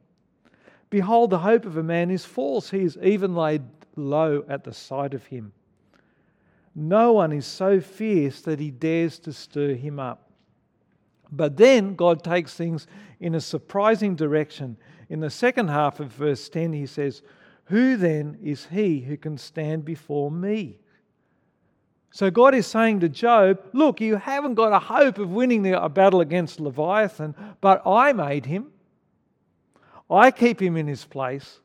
Behold, 0.91 1.31
the 1.31 1.39
hope 1.39 1.65
of 1.65 1.77
a 1.77 1.83
man 1.83 2.11
is 2.11 2.25
false. 2.25 2.71
He 2.71 2.81
is 2.81 2.99
even 3.03 3.35
laid 3.35 3.63
low 3.97 4.45
at 4.49 4.65
the 4.65 4.73
sight 4.73 5.15
of 5.15 5.27
him. 5.27 5.53
No 6.75 7.13
one 7.13 7.33
is 7.33 7.47
so 7.47 7.81
fierce 7.81 8.41
that 8.43 8.61
he 8.61 8.71
dares 8.71 9.19
to 9.21 9.33
stir 9.33 9.75
him 9.75 9.99
up. 9.99 10.31
But 11.33 11.57
then 11.57 11.95
God 11.95 12.23
takes 12.23 12.55
things 12.55 12.87
in 13.19 13.35
a 13.35 13.41
surprising 13.41 14.15
direction. 14.15 14.77
In 15.09 15.21
the 15.21 15.31
second 15.31 15.69
half 15.69 16.01
of 16.01 16.13
verse 16.13 16.49
10, 16.49 16.73
he 16.73 16.87
says, 16.87 17.23
Who 17.67 17.97
then 17.97 18.39
is 18.43 18.67
he 18.67 19.01
who 19.01 19.17
can 19.17 19.39
stand 19.39 19.85
before 19.85 20.31
me? 20.31 20.79
So 22.15 22.31
God 22.31 22.55
is 22.55 22.69
saying 22.69 23.01
to 23.01 23.09
Job, 23.09 23.59
Look, 23.73 24.01
you 24.01 24.15
haven't 24.15 24.55
got 24.55 24.73
a 24.73 24.79
hope 24.79 25.19
of 25.19 25.31
winning 25.31 25.75
a 25.75 25.89
battle 25.89 26.21
against 26.21 26.61
Leviathan, 26.61 27.35
but 27.61 27.85
I 27.85 28.13
made 28.13 28.47
him. 28.47 28.69
I 30.09 30.31
keep 30.31 30.63
him 30.63 30.77
in 30.77 30.87
his 30.87 31.05
place. 31.05 31.59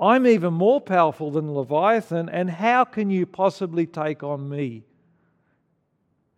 I'm 0.00 0.26
even 0.26 0.54
more 0.54 0.80
powerful 0.80 1.30
than 1.30 1.54
Leviathan, 1.54 2.28
and 2.28 2.50
how 2.50 2.82
can 2.82 3.10
you 3.10 3.26
possibly 3.26 3.86
take 3.86 4.24
on 4.24 4.48
me 4.48 4.82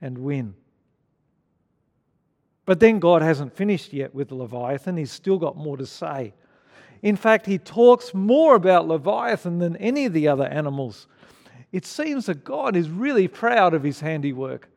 and 0.03 0.19
win? 0.19 0.53
But 2.67 2.81
then 2.81 2.99
God 2.99 3.23
hasn't 3.23 3.57
finished 3.57 3.95
yet 3.95 4.15
with 4.15 4.31
Leviathan, 4.31 4.99
he's 4.99 5.11
still 5.11 5.39
got 5.39 5.57
more 5.57 5.79
to 5.79 5.87
say. 5.87 6.35
In 7.01 7.17
fact, 7.17 7.47
he 7.47 7.57
talks 7.57 8.13
more 8.13 8.57
about 8.57 8.87
Leviathan 8.87 9.59
than 9.59 9.75
any 9.77 10.05
of 10.05 10.13
the 10.13 10.29
other 10.29 10.45
animals 10.45 11.07
it 11.73 11.87
seems 11.87 12.27
that 12.27 12.45
God 12.45 12.77
is 12.77 12.91
really 12.91 13.27
proud 13.27 13.73
of 13.75 13.83
his 13.83 14.01
handiwork, 14.01 14.69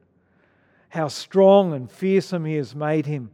how 0.90 1.10
strong 1.10 1.74
and 1.74 1.92
fearsome 1.92 2.46
he 2.46 2.56
has 2.56 2.74
made 2.74 3.06
him. 3.06 3.32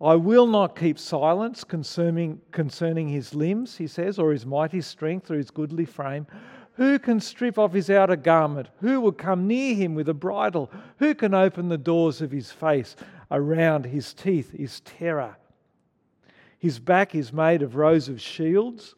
I 0.00 0.16
will 0.16 0.48
not 0.48 0.74
keep 0.74 0.98
silence 0.98 1.62
concerning, 1.62 2.40
concerning 2.50 3.08
his 3.08 3.34
limbs, 3.34 3.76
he 3.76 3.86
says, 3.86 4.18
or 4.18 4.32
his 4.32 4.44
mighty 4.44 4.80
strength 4.80 5.30
or 5.30 5.36
his 5.36 5.52
goodly 5.52 5.84
frame. 5.84 6.26
Who 6.72 6.98
can 6.98 7.20
strip 7.20 7.56
off 7.58 7.72
his 7.72 7.88
outer 7.88 8.16
garment? 8.16 8.68
Who 8.80 9.00
will 9.00 9.12
come 9.12 9.46
near 9.46 9.76
him 9.76 9.94
with 9.94 10.08
a 10.08 10.14
bridle? 10.14 10.72
Who 10.98 11.14
can 11.14 11.34
open 11.34 11.68
the 11.68 11.78
doors 11.78 12.20
of 12.20 12.32
his 12.32 12.50
face? 12.50 12.96
Around 13.30 13.86
his 13.86 14.12
teeth 14.12 14.52
is 14.54 14.80
terror. 14.80 15.36
His 16.58 16.80
back 16.80 17.14
is 17.14 17.32
made 17.32 17.62
of 17.62 17.76
rows 17.76 18.08
of 18.08 18.20
shields 18.20 18.96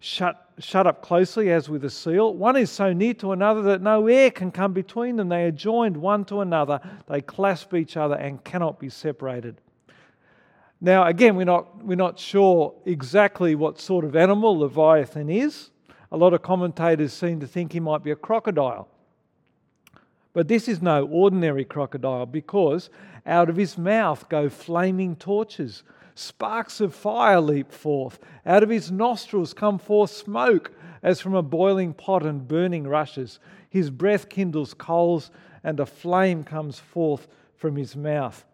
shut, 0.00 0.50
shut 0.58 0.86
up 0.86 1.02
closely 1.02 1.50
as 1.50 1.68
with 1.68 1.84
a 1.84 1.90
seal. 1.90 2.34
One 2.34 2.56
is 2.56 2.70
so 2.70 2.92
near 2.92 3.14
to 3.14 3.32
another 3.32 3.62
that 3.62 3.82
no 3.82 4.06
air 4.06 4.30
can 4.30 4.50
come 4.50 4.72
between 4.72 5.16
them. 5.16 5.28
They 5.28 5.44
are 5.44 5.50
joined 5.50 5.96
one 5.96 6.24
to 6.26 6.40
another. 6.40 6.80
They 7.06 7.20
clasp 7.20 7.74
each 7.74 7.96
other 7.96 8.14
and 8.14 8.42
cannot 8.44 8.78
be 8.78 8.88
separated. 8.88 9.60
Now, 10.80 11.06
again, 11.06 11.34
we're 11.34 11.44
not, 11.44 11.84
we're 11.84 11.96
not 11.96 12.18
sure 12.18 12.74
exactly 12.84 13.54
what 13.56 13.80
sort 13.80 14.04
of 14.04 14.14
animal 14.14 14.58
Leviathan 14.60 15.28
is. 15.28 15.70
A 16.12 16.16
lot 16.16 16.32
of 16.32 16.42
commentators 16.42 17.12
seem 17.12 17.40
to 17.40 17.46
think 17.46 17.72
he 17.72 17.80
might 17.80 18.04
be 18.04 18.12
a 18.12 18.16
crocodile. 18.16 18.88
But 20.32 20.46
this 20.46 20.68
is 20.68 20.80
no 20.80 21.04
ordinary 21.06 21.64
crocodile 21.64 22.26
because 22.26 22.90
out 23.26 23.50
of 23.50 23.56
his 23.56 23.76
mouth 23.76 24.28
go 24.28 24.48
flaming 24.48 25.16
torches 25.16 25.82
Sparks 26.18 26.80
of 26.80 26.96
fire 26.96 27.40
leap 27.40 27.70
forth. 27.70 28.18
Out 28.44 28.64
of 28.64 28.70
his 28.70 28.90
nostrils 28.90 29.54
come 29.54 29.78
forth 29.78 30.10
smoke 30.10 30.72
as 31.00 31.20
from 31.20 31.36
a 31.36 31.42
boiling 31.42 31.94
pot 31.94 32.26
and 32.26 32.48
burning 32.48 32.88
rushes. 32.88 33.38
His 33.70 33.88
breath 33.90 34.28
kindles 34.28 34.74
coals, 34.74 35.30
and 35.62 35.78
a 35.78 35.86
flame 35.86 36.42
comes 36.42 36.80
forth 36.80 37.28
from 37.54 37.76
his 37.76 37.94
mouth. 37.94 38.44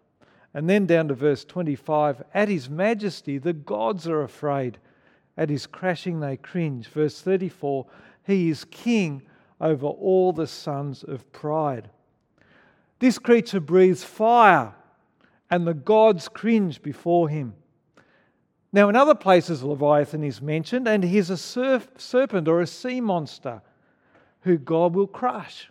And 0.52 0.68
then 0.68 0.84
down 0.84 1.08
to 1.08 1.14
verse 1.14 1.42
25 1.42 2.22
At 2.34 2.50
his 2.50 2.68
majesty, 2.68 3.38
the 3.38 3.54
gods 3.54 4.06
are 4.06 4.22
afraid. 4.22 4.76
At 5.34 5.48
his 5.48 5.66
crashing, 5.66 6.20
they 6.20 6.36
cringe. 6.36 6.88
Verse 6.88 7.22
34 7.22 7.86
He 8.26 8.50
is 8.50 8.66
king 8.66 9.22
over 9.58 9.86
all 9.86 10.34
the 10.34 10.46
sons 10.46 11.02
of 11.02 11.32
pride. 11.32 11.88
This 12.98 13.18
creature 13.18 13.60
breathes 13.60 14.04
fire 14.04 14.74
and 15.54 15.68
the 15.68 15.72
gods 15.72 16.26
cringe 16.26 16.82
before 16.82 17.28
him. 17.28 17.54
Now, 18.72 18.88
in 18.88 18.96
other 18.96 19.14
places, 19.14 19.62
Leviathan 19.62 20.24
is 20.24 20.42
mentioned, 20.42 20.88
and 20.88 21.04
he 21.04 21.16
is 21.16 21.30
a 21.30 21.36
serpent 21.36 22.48
or 22.48 22.60
a 22.60 22.66
sea 22.66 23.00
monster 23.00 23.62
who 24.40 24.58
God 24.58 24.96
will 24.96 25.06
crush. 25.06 25.70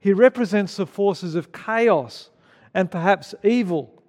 He 0.00 0.12
represents 0.12 0.76
the 0.76 0.86
forces 0.86 1.36
of 1.36 1.52
chaos 1.52 2.30
and 2.74 2.90
perhaps 2.90 3.32
evil. 3.44 4.02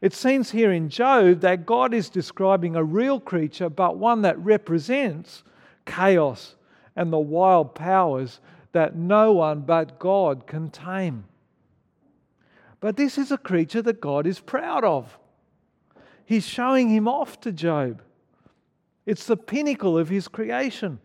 It 0.00 0.12
seems 0.12 0.50
here 0.50 0.72
in 0.72 0.88
Job 0.88 1.38
that 1.42 1.64
God 1.64 1.94
is 1.94 2.10
describing 2.10 2.74
a 2.74 2.82
real 2.82 3.20
creature, 3.20 3.68
but 3.68 3.96
one 3.96 4.22
that 4.22 4.36
represents 4.40 5.44
chaos 5.86 6.56
and 6.96 7.12
the 7.12 7.18
wild 7.20 7.76
powers 7.76 8.40
that 8.72 8.96
no 8.96 9.34
one 9.34 9.60
but 9.60 10.00
God 10.00 10.48
can 10.48 10.68
tame. 10.68 11.26
But 12.80 12.96
this 12.96 13.18
is 13.18 13.32
a 13.32 13.38
creature 13.38 13.82
that 13.82 14.00
God 14.00 14.26
is 14.26 14.38
proud 14.38 14.84
of. 14.84 15.18
He's 16.24 16.46
showing 16.46 16.88
him 16.90 17.08
off 17.08 17.40
to 17.40 17.52
Job. 17.52 18.02
It's 19.06 19.26
the 19.26 19.36
pinnacle 19.36 19.96
of 19.96 20.08
his 20.08 20.28
creation. 20.28 21.00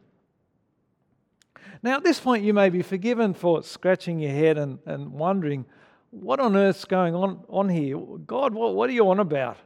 Now, 1.82 1.98
at 1.98 2.04
this 2.04 2.20
point, 2.20 2.44
you 2.44 2.54
may 2.54 2.70
be 2.70 2.82
forgiven 2.82 3.34
for 3.34 3.64
scratching 3.64 4.20
your 4.20 4.32
head 4.32 4.58
and, 4.58 4.80
and 4.86 5.12
wondering, 5.12 5.66
what 6.12 6.40
on 6.40 6.56
earth's 6.56 6.86
going 6.86 7.16
on, 7.16 7.44
on 7.50 7.70
here? 7.70 7.98
God, 7.98 8.54
what, 8.54 8.76
what 8.76 8.90
are 8.90 8.94
you 8.94 9.10
on 9.10 9.20
about? 9.20 9.58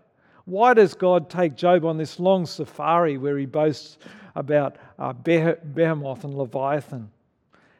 Why 0.46 0.74
does 0.74 0.94
God 0.94 1.30
take 1.30 1.56
Job 1.56 1.84
on 1.84 1.98
this 1.98 2.20
long 2.20 2.46
safari 2.46 3.18
where 3.18 3.38
he 3.38 3.46
boasts 3.46 3.98
about 4.36 4.78
uh, 4.98 5.12
Behemoth 5.14 6.24
and 6.24 6.34
Leviathan? 6.34 7.12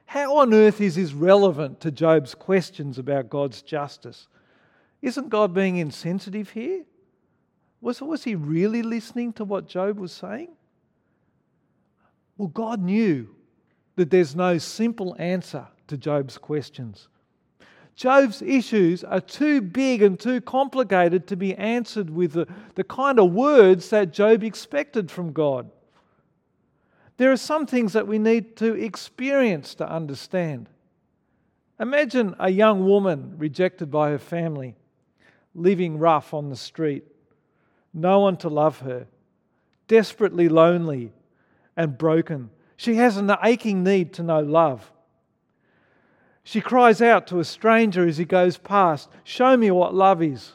How 0.08 0.38
on 0.38 0.54
earth 0.54 0.80
is 0.80 0.96
this 0.96 1.12
relevant 1.12 1.82
to 1.82 1.92
Job's 1.92 2.34
questions 2.34 2.98
about 2.98 3.30
God's 3.30 3.62
justice? 3.62 4.30
Isn't 5.02 5.30
God 5.30 5.54
being 5.54 5.78
insensitive 5.78 6.50
here? 6.50 6.86
Was, 7.82 8.02
was 8.02 8.24
he 8.24 8.34
really 8.34 8.82
listening 8.82 9.34
to 9.34 9.44
what 9.44 9.68
Job 9.68 10.00
was 10.00 10.14
saying? 10.14 10.48
Well, 12.38 12.48
God 12.48 12.82
knew 12.82 13.36
that 13.98 14.10
there's 14.10 14.34
no 14.34 14.58
simple 14.58 15.14
answer 15.20 15.68
to 15.88 15.98
Job's 15.98 16.38
questions. 16.38 17.10
Job's 17.94 18.42
issues 18.42 19.04
are 19.04 19.20
too 19.20 19.60
big 19.60 20.02
and 20.02 20.18
too 20.18 20.40
complicated 20.40 21.28
to 21.28 21.36
be 21.36 21.54
answered 21.56 22.10
with 22.10 22.32
the, 22.32 22.48
the 22.76 22.84
kind 22.86 23.20
of 23.20 23.34
words 23.34 23.90
that 23.90 24.14
Job 24.14 24.42
expected 24.42 25.12
from 25.12 25.34
God. 25.34 25.70
There 27.18 27.32
are 27.32 27.38
some 27.38 27.66
things 27.66 27.94
that 27.94 28.08
we 28.08 28.20
need 28.20 28.56
to 28.58 28.76
experience 28.76 29.74
to 29.76 29.92
understand. 29.92 30.70
Imagine 31.80 32.36
a 32.40 32.50
young 32.50 32.86
woman 32.86 33.36
rejected 33.38 33.92
by 33.92 34.10
her 34.10 34.20
family, 34.20 34.76
living 35.54 35.98
rough 35.98 36.34
on 36.34 36.50
the 36.50 36.56
street, 36.56 37.06
no 37.94 38.20
one 38.20 38.38
to 38.38 38.50
love 38.50 38.80
her, 38.80 39.08
desperately 39.88 40.48
lonely 40.48 41.12
and 41.76 41.98
broken. 41.98 42.52
She 42.76 42.96
has 42.96 43.18
an 43.18 43.32
aching 43.44 43.84
need 43.84 44.14
to 44.14 44.24
know 44.24 44.40
love. 44.40 44.92
She 46.44 46.62
cries 46.62 47.02
out 47.02 47.28
to 47.28 47.40
a 47.40 47.44
stranger 47.44 48.08
as 48.08 48.18
he 48.18 48.26
goes 48.26 48.58
past, 48.58 49.10
Show 49.24 49.58
me 49.58 49.72
what 49.72 49.94
love 49.94 50.22
is. 50.22 50.54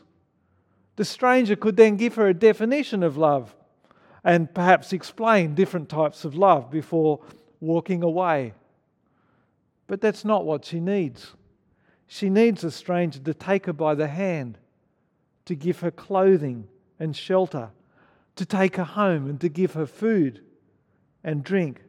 The 0.97 1.05
stranger 1.05 1.57
could 1.57 1.77
then 1.77 1.97
give 1.97 2.15
her 2.15 2.29
a 2.29 2.35
definition 2.35 3.03
of 3.03 3.17
love 3.17 3.55
and 4.25 4.53
perhaps 4.55 4.93
explain 4.93 5.55
different 5.55 5.89
types 5.89 6.25
of 6.25 6.35
love 6.35 6.71
before 6.71 7.21
walking 7.61 8.03
away. 8.03 8.55
But 9.87 10.01
that's 10.01 10.25
not 10.25 10.45
what 10.45 10.65
she 10.65 10.81
needs. 10.81 11.35
She 12.07 12.31
needs 12.31 12.63
a 12.63 12.71
stranger 12.71 13.19
to 13.21 13.35
take 13.35 13.67
her 13.67 13.73
by 13.73 13.95
the 13.95 14.09
hand, 14.09 14.59
to 15.47 15.55
give 15.55 15.81
her 15.81 15.91
clothing 15.91 16.69
and 16.99 17.17
shelter, 17.17 17.71
to 18.37 18.47
take 18.47 18.77
her 18.77 18.85
home 18.85 19.29
and 19.29 19.41
to 19.41 19.49
give 19.49 19.75
her 19.75 19.87
food 19.87 20.41
and 21.25 21.43
drink. 21.43 21.83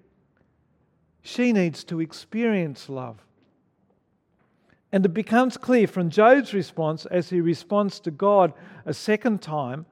She 1.21 1.53
needs 1.53 1.83
to 1.85 2.01
experience 2.01 2.89
love. 2.89 3.23
And 4.91 5.05
it 5.05 5.13
becomes 5.13 5.57
clear 5.57 5.87
from 5.87 6.09
Job's 6.09 6.53
response 6.53 7.05
as 7.07 7.29
he 7.29 7.41
responds 7.41 7.99
to 8.01 8.11
God 8.11 8.53
a 8.85 8.93
second 8.93 9.41
time 9.41 9.85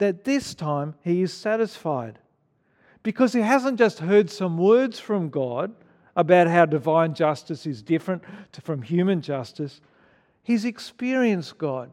that 0.00 0.24
this 0.24 0.54
time 0.54 0.94
he 1.02 1.22
is 1.22 1.32
satisfied. 1.32 2.18
Because 3.02 3.34
he 3.34 3.40
hasn't 3.40 3.78
just 3.78 4.00
heard 4.00 4.30
some 4.30 4.56
words 4.58 4.98
from 4.98 5.28
God 5.28 5.72
about 6.16 6.48
how 6.48 6.64
divine 6.66 7.14
justice 7.14 7.66
is 7.66 7.82
different 7.82 8.22
from 8.62 8.82
human 8.82 9.20
justice, 9.20 9.80
he's 10.42 10.64
experienced 10.64 11.56
God, 11.58 11.92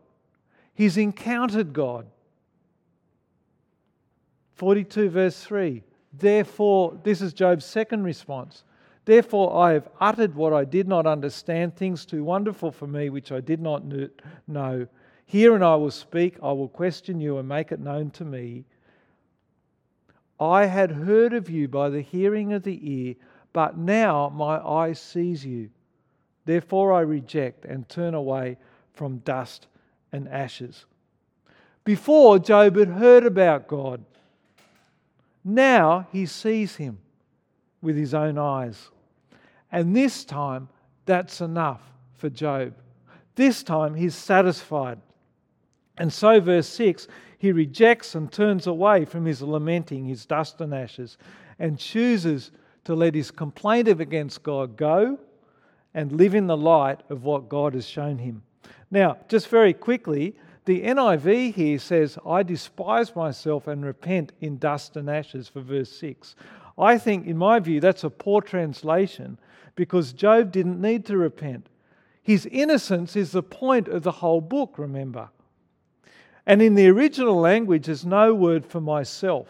he's 0.74 0.98
encountered 0.98 1.74
God. 1.74 2.08
42, 4.56 5.10
verse 5.10 5.44
3. 5.44 5.84
Therefore, 6.14 6.98
this 7.04 7.22
is 7.22 7.34
Job's 7.34 7.66
second 7.66 8.04
response. 8.04 8.64
Therefore, 9.06 9.56
I 9.56 9.74
have 9.74 9.90
uttered 10.00 10.34
what 10.34 10.54
I 10.54 10.64
did 10.64 10.88
not 10.88 11.06
understand, 11.06 11.76
things 11.76 12.06
too 12.06 12.24
wonderful 12.24 12.72
for 12.72 12.88
me 12.88 13.10
which 13.10 13.32
I 13.32 13.42
did 13.42 13.62
not 13.62 13.84
know. 14.48 14.88
Hear 15.28 15.56
and 15.56 15.64
I 15.64 15.76
will 15.76 15.92
speak, 15.92 16.38
I 16.42 16.54
will 16.54 16.70
question 16.70 17.20
you 17.20 17.38
and 17.38 17.48
make 17.48 17.74
it 17.74 17.82
known 17.82 18.12
to 18.12 18.24
me. 18.24 18.64
I 20.40 20.66
had 20.66 20.92
heard 20.92 21.34
of 21.34 21.50
you 21.50 21.68
by 21.68 21.90
the 21.90 22.02
hearing 22.02 22.54
of 22.54 22.64
the 22.64 22.80
ear, 22.82 23.16
but 23.52 23.78
now 23.78 24.30
my 24.30 24.58
eye 24.66 24.94
sees 24.94 25.46
you. 25.46 25.70
Therefore 26.46 26.94
I 26.94 27.02
reject 27.02 27.66
and 27.66 27.90
turn 27.90 28.14
away 28.14 28.56
from 28.94 29.18
dust 29.20 29.68
and 30.14 30.30
ashes. 30.30 30.86
Before, 31.84 32.40
Job 32.40 32.78
had 32.78 32.90
heard 32.90 33.26
about 33.26 33.68
God. 33.68 34.06
Now 35.44 36.08
he 36.12 36.26
sees 36.26 36.78
him 36.78 37.00
with 37.82 37.98
his 37.98 38.14
own 38.14 38.38
eyes. 38.38 38.90
And 39.74 39.94
this 39.94 40.24
time, 40.24 40.70
that's 41.06 41.42
enough 41.42 41.82
for 42.16 42.30
Job. 42.30 42.74
This 43.36 43.62
time, 43.62 43.94
he's 43.94 44.16
satisfied. 44.16 45.00
And 45.98 46.12
so, 46.12 46.40
verse 46.40 46.68
6 46.68 47.08
he 47.40 47.52
rejects 47.52 48.16
and 48.16 48.32
turns 48.32 48.66
away 48.66 49.06
from 49.06 49.26
his 49.26 49.42
lamenting, 49.42 50.06
his 50.06 50.26
dust 50.26 50.60
and 50.60 50.74
ashes, 50.74 51.18
and 51.60 51.78
chooses 51.78 52.52
to 52.86 52.96
let 52.96 53.14
his 53.14 53.32
complaint 53.32 53.88
against 53.88 54.44
God 54.44 54.76
go 54.76 55.20
and 55.94 56.12
live 56.12 56.34
in 56.34 56.48
the 56.48 56.58
light 56.58 57.02
of 57.10 57.24
what 57.24 57.50
God 57.50 57.74
has 57.76 57.88
shown 57.88 58.18
him. 58.18 58.42
Now, 58.90 59.18
just 59.28 59.50
very 59.50 59.74
quickly, 59.74 60.36
the 60.66 60.82
NIV 60.82 61.54
here 61.54 61.80
says, 61.80 62.18
I 62.26 62.44
despise 62.44 63.16
myself 63.16 63.68
and 63.68 63.86
repent 63.86 64.32
in 64.42 64.58
dust 64.58 64.96
and 64.98 65.10
ashes 65.10 65.48
for 65.48 65.62
verse 65.62 65.92
6. 65.92 66.36
I 66.78 66.98
think, 66.98 67.28
in 67.28 67.38
my 67.38 67.60
view, 67.60 67.80
that's 67.80 68.04
a 68.04 68.10
poor 68.10 68.42
translation 68.42 69.38
because 69.76 70.14
Job 70.14 70.52
didn't 70.52 70.82
need 70.82 71.06
to 71.06 71.18
repent. 71.18 71.68
His 72.22 72.46
innocence 72.48 73.16
is 73.16 73.32
the 73.32 73.44
point 73.44 73.88
of 73.88 74.04
the 74.04 74.12
whole 74.12 74.42
book, 74.42 74.78
remember. 74.78 75.30
And 76.48 76.62
in 76.62 76.76
the 76.76 76.88
original 76.88 77.36
language, 77.36 77.88
there's 77.88 78.06
no 78.06 78.34
word 78.34 78.66
for 78.66 78.80
myself. 78.80 79.50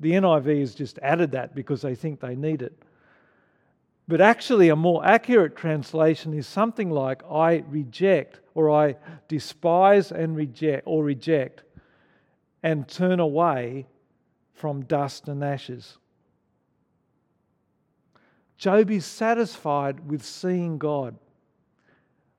The 0.00 0.12
NIV 0.12 0.60
has 0.60 0.74
just 0.74 0.98
added 1.02 1.32
that 1.32 1.54
because 1.54 1.82
they 1.82 1.94
think 1.94 2.20
they 2.20 2.34
need 2.34 2.62
it. 2.62 2.72
But 4.08 4.22
actually, 4.22 4.70
a 4.70 4.76
more 4.76 5.04
accurate 5.04 5.56
translation 5.56 6.32
is 6.32 6.46
something 6.46 6.90
like 6.90 7.22
I 7.30 7.64
reject 7.68 8.40
or 8.54 8.70
I 8.70 8.96
despise 9.28 10.10
and 10.10 10.34
reject 10.34 10.84
or 10.86 11.04
reject 11.04 11.64
and 12.62 12.88
turn 12.88 13.20
away 13.20 13.86
from 14.54 14.86
dust 14.86 15.28
and 15.28 15.44
ashes. 15.44 15.98
Job 18.56 18.90
is 18.90 19.04
satisfied 19.04 20.08
with 20.08 20.24
seeing 20.24 20.78
God, 20.78 21.14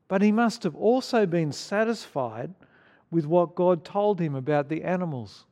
but 0.07 0.23
he 0.23 0.31
must 0.31 0.63
have 0.63 0.75
also 0.75 1.27
been 1.27 1.51
satisfied 1.51 2.55
with 3.11 3.25
what 3.25 3.55
God 3.55 3.83
told 3.83 4.19
him 4.19 4.35
about 4.35 4.69
the 4.69 4.83
animals, 4.83 5.45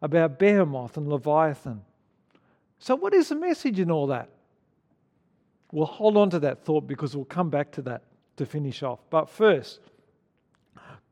about 0.00 0.38
Behemoth 0.38 0.96
and 0.96 1.08
Leviathan. 1.08 1.82
So, 2.78 2.96
what 2.96 3.14
is 3.14 3.28
the 3.28 3.36
message 3.36 3.78
in 3.78 3.90
all 3.90 4.08
that? 4.08 4.28
We'll 5.70 5.86
hold 5.86 6.16
on 6.16 6.30
to 6.30 6.38
that 6.40 6.64
thought 6.64 6.86
because 6.86 7.16
we'll 7.16 7.24
come 7.24 7.48
back 7.48 7.72
to 7.72 7.82
that 7.82 8.02
to 8.36 8.46
finish 8.46 8.82
off. 8.82 9.00
But 9.10 9.28
first, 9.28 9.80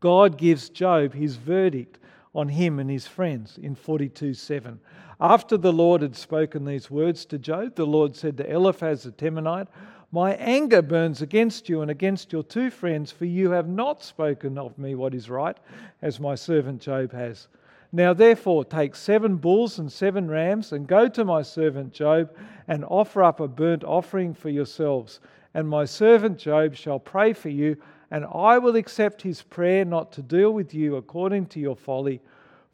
God 0.00 0.36
gives 0.36 0.68
Job 0.68 1.14
his 1.14 1.36
verdict 1.36 1.98
on 2.34 2.48
him 2.48 2.78
and 2.78 2.90
his 2.90 3.06
friends 3.06 3.58
in 3.58 3.74
42 3.74 4.34
7. 4.34 4.80
After 5.20 5.58
the 5.58 5.72
Lord 5.72 6.00
had 6.00 6.16
spoken 6.16 6.64
these 6.64 6.90
words 6.90 7.26
to 7.26 7.38
Job, 7.38 7.74
the 7.74 7.86
Lord 7.86 8.16
said 8.16 8.36
to 8.38 8.50
Eliphaz 8.50 9.02
the 9.02 9.12
Temanite, 9.12 9.68
My 10.12 10.32
anger 10.34 10.82
burns 10.82 11.22
against 11.22 11.68
you 11.68 11.82
and 11.82 11.90
against 11.90 12.32
your 12.32 12.42
two 12.42 12.70
friends, 12.70 13.12
for 13.12 13.26
you 13.26 13.50
have 13.50 13.68
not 13.68 14.02
spoken 14.02 14.58
of 14.58 14.76
me 14.76 14.96
what 14.96 15.14
is 15.14 15.30
right, 15.30 15.56
as 16.02 16.18
my 16.18 16.34
servant 16.34 16.80
Job 16.80 17.12
has. 17.12 17.46
Now, 17.92 18.12
therefore, 18.12 18.64
take 18.64 18.96
seven 18.96 19.36
bulls 19.36 19.78
and 19.78 19.90
seven 19.90 20.28
rams, 20.28 20.72
and 20.72 20.88
go 20.88 21.08
to 21.08 21.24
my 21.24 21.42
servant 21.42 21.92
Job, 21.92 22.34
and 22.66 22.84
offer 22.84 23.22
up 23.22 23.38
a 23.38 23.46
burnt 23.46 23.84
offering 23.84 24.34
for 24.34 24.48
yourselves. 24.48 25.20
And 25.54 25.68
my 25.68 25.84
servant 25.84 26.38
Job 26.38 26.74
shall 26.74 26.98
pray 26.98 27.32
for 27.32 27.48
you, 27.48 27.76
and 28.10 28.24
I 28.32 28.58
will 28.58 28.74
accept 28.74 29.22
his 29.22 29.42
prayer 29.42 29.84
not 29.84 30.10
to 30.12 30.22
deal 30.22 30.52
with 30.52 30.74
you 30.74 30.96
according 30.96 31.46
to 31.46 31.60
your 31.60 31.76
folly. 31.76 32.20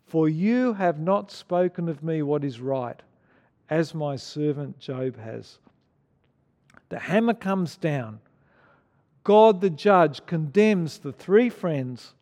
For 0.07 0.29
you 0.29 0.73
have 0.73 1.01
not 1.01 1.31
spoken 1.31 1.89
of 1.91 2.03
me 2.03 2.23
what 2.23 2.45
is 2.45 2.61
right, 2.61 3.03
as 3.69 3.95
my 3.95 4.17
servant 4.17 4.79
Job 4.79 5.19
has. 5.19 5.59
The 6.89 6.99
hammer 6.99 7.35
comes 7.35 7.77
down. 7.77 8.21
God 9.25 9.61
the 9.61 9.71
judge 9.71 10.25
condemns 10.27 10.99
the 10.99 11.13
three 11.13 11.49
friends 11.49 12.15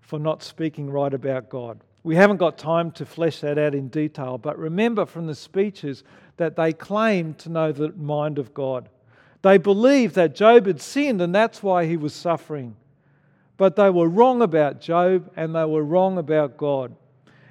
for 0.00 0.18
not 0.18 0.42
speaking 0.42 0.90
right 0.90 1.12
about 1.12 1.50
God. 1.50 1.80
We 2.02 2.16
haven't 2.16 2.38
got 2.38 2.58
time 2.58 2.90
to 2.92 3.06
flesh 3.06 3.40
that 3.40 3.58
out 3.58 3.74
in 3.74 3.88
detail, 3.88 4.38
but 4.38 4.58
remember 4.58 5.06
from 5.06 5.26
the 5.26 5.34
speeches 5.34 6.02
that 6.36 6.56
they 6.56 6.72
claimed 6.72 7.38
to 7.38 7.50
know 7.50 7.72
the 7.72 7.92
mind 7.92 8.38
of 8.38 8.54
God. 8.54 8.88
They 9.42 9.58
believed 9.58 10.14
that 10.14 10.34
Job 10.34 10.66
had 10.66 10.80
sinned 10.80 11.20
and 11.20 11.34
that's 11.34 11.62
why 11.62 11.86
he 11.86 11.96
was 11.96 12.14
suffering. 12.14 12.76
But 13.56 13.76
they 13.76 13.90
were 13.90 14.08
wrong 14.08 14.42
about 14.42 14.80
Job 14.80 15.30
and 15.36 15.54
they 15.54 15.64
were 15.64 15.84
wrong 15.84 16.18
about 16.18 16.56
God. 16.56 16.96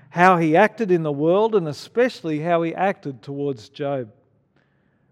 How 0.09 0.37
he 0.37 0.57
acted 0.57 0.91
in 0.91 1.03
the 1.03 1.11
world 1.11 1.55
and 1.55 1.67
especially 1.67 2.39
how 2.39 2.63
he 2.63 2.73
acted 2.75 3.21
towards 3.21 3.69
Job. 3.69 4.11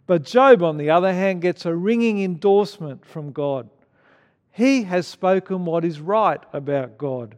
But 0.09 0.23
Job, 0.23 0.63
on 0.63 0.77
the 0.77 0.89
other 0.89 1.13
hand, 1.13 1.43
gets 1.43 1.67
a 1.67 1.75
ringing 1.75 2.23
endorsement 2.23 3.05
from 3.05 3.31
God. 3.31 3.69
He 4.49 4.81
has 4.85 5.05
spoken 5.05 5.65
what 5.65 5.85
is 5.85 6.01
right 6.01 6.39
about 6.51 6.97
God. 6.97 7.37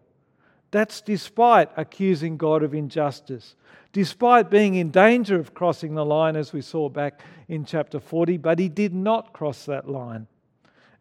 That's 0.71 1.01
despite 1.01 1.69
accusing 1.75 2.37
God 2.37 2.63
of 2.63 2.73
injustice, 2.73 3.57
despite 3.91 4.49
being 4.49 4.75
in 4.75 4.89
danger 4.89 5.37
of 5.37 5.53
crossing 5.53 5.95
the 5.95 6.05
line, 6.05 6.37
as 6.37 6.53
we 6.53 6.61
saw 6.61 6.87
back 6.87 7.19
in 7.49 7.65
chapter 7.65 7.99
40, 7.99 8.37
but 8.37 8.57
he 8.57 8.69
did 8.69 8.93
not 8.93 9.33
cross 9.33 9.65
that 9.65 9.89
line. 9.89 10.27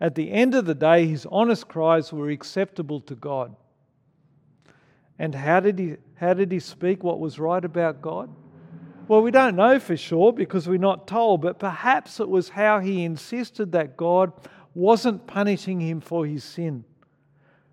At 0.01 0.17
the 0.17 0.33
end 0.33 0.57
of 0.57 0.65
the 0.65 0.75
day, 0.75 1.07
his 1.07 1.25
honest 1.31 1.69
cries 1.69 2.13
were 2.13 2.31
acceptable 2.31 3.01
to 3.03 3.15
God. 3.15 3.55
And 5.21 5.37
how 5.37 5.61
did 5.61 5.79
he, 5.79 5.99
how 6.17 6.35
did 6.35 6.51
he 6.51 6.59
speak 6.59 7.05
what 7.05 7.21
was 7.21 7.39
right 7.39 7.65
about 7.65 8.03
God? 8.03 8.29
Well, 9.11 9.23
we 9.23 9.33
don't 9.33 9.57
know 9.57 9.81
for 9.81 9.97
sure 9.97 10.33
because 10.33 10.69
we're 10.69 10.79
not 10.79 11.09
told, 11.09 11.41
but 11.41 11.59
perhaps 11.59 12.21
it 12.21 12.29
was 12.29 12.51
how 12.51 12.79
he 12.79 13.03
insisted 13.03 13.73
that 13.73 13.97
God 13.97 14.33
wasn't 14.73 15.27
punishing 15.27 15.81
him 15.81 16.01
for 16.01 16.25
his 16.25 16.45
sin 16.45 16.85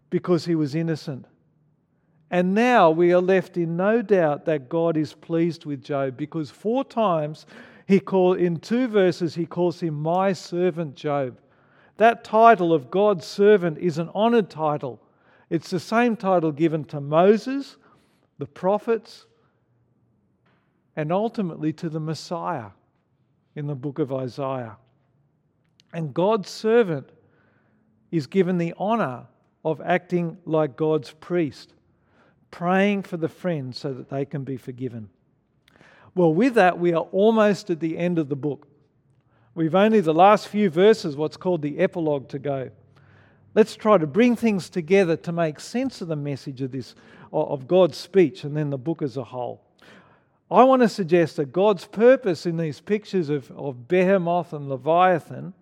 because 0.09 0.45
he 0.45 0.55
was 0.55 0.73
innocent. 0.73 1.27
And 2.31 2.55
now 2.55 2.89
we 2.89 3.13
are 3.13 3.21
left 3.21 3.55
in 3.55 3.77
no 3.77 4.01
doubt 4.01 4.45
that 4.45 4.67
God 4.67 4.97
is 4.97 5.13
pleased 5.13 5.63
with 5.63 5.83
Job 5.83 6.17
because 6.17 6.49
four 6.49 6.83
times 6.83 7.45
he 7.85 7.99
call 7.99 8.33
in 8.33 8.59
two 8.59 8.87
verses 8.87 9.35
he 9.35 9.45
calls 9.45 9.79
him 9.79 9.93
my 9.93 10.33
servant 10.33 10.95
Job. 10.95 11.37
That 11.97 12.23
title 12.23 12.73
of 12.73 12.89
God's 12.89 13.27
servant 13.27 13.77
is 13.77 13.99
an 13.99 14.09
honored 14.15 14.49
title. 14.49 14.99
It's 15.51 15.69
the 15.69 15.79
same 15.79 16.15
title 16.15 16.51
given 16.51 16.83
to 16.85 16.99
Moses, 16.99 17.77
the 18.39 18.47
prophets, 18.47 19.26
and 20.97 21.11
ultimately 21.11 21.71
to 21.71 21.89
the 21.89 21.99
Messiah 21.99 22.71
in 23.55 23.67
the 23.67 23.75
book 23.75 23.99
of 23.99 24.11
Isaiah. 24.11 24.77
And 25.93 26.13
God's 26.13 26.49
servant 26.49 27.11
is 28.11 28.25
given 28.25 28.57
the 28.57 28.73
honor 28.77 29.27
of 29.63 29.79
acting 29.81 30.39
like 30.45 30.75
God's 30.75 31.11
priest, 31.11 31.73
praying 32.49 33.03
for 33.03 33.17
the 33.17 33.29
friends 33.29 33.77
so 33.77 33.93
that 33.93 34.09
they 34.09 34.25
can 34.25 34.43
be 34.43 34.57
forgiven. 34.57 35.09
Well, 36.15 36.33
with 36.33 36.55
that, 36.55 36.79
we 36.79 36.93
are 36.93 37.07
almost 37.11 37.69
at 37.69 37.79
the 37.79 37.95
end 37.95 38.17
of 38.17 38.27
the 38.27 38.35
book. 38.35 38.67
We've 39.53 39.75
only 39.75 40.01
the 40.01 40.15
last 40.15 40.47
few 40.47 40.71
verses, 40.71 41.15
what's 41.15 41.37
called 41.37 41.61
the 41.61 41.77
epilogue, 41.77 42.27
to 42.29 42.39
go. 42.39 42.71
Let's 43.53 43.75
try 43.75 43.99
to 43.99 44.07
bring 44.07 44.35
things 44.35 44.67
together 44.67 45.15
to 45.17 45.31
make 45.31 45.59
sense 45.59 46.01
of 46.01 46.07
the 46.07 46.15
message 46.15 46.61
of 46.63 46.71
this, 46.71 46.95
of 47.31 47.67
God's 47.67 47.97
speech, 47.97 48.43
and 48.43 48.57
then 48.57 48.71
the 48.71 48.77
book 48.79 49.03
as 49.03 49.17
a 49.17 49.23
whole. 49.23 49.66
I 50.49 50.63
want 50.63 50.81
to 50.81 50.89
suggest 50.89 51.35
that 51.35 51.51
God's 51.51 51.85
purpose 51.85 52.45
in 52.45 52.57
these 52.57 52.79
pictures 52.79 53.29
of, 53.29 53.51
of 53.51 53.87
Behemoth 53.87 54.53
and 54.53 54.69
Leviathan 54.69 55.53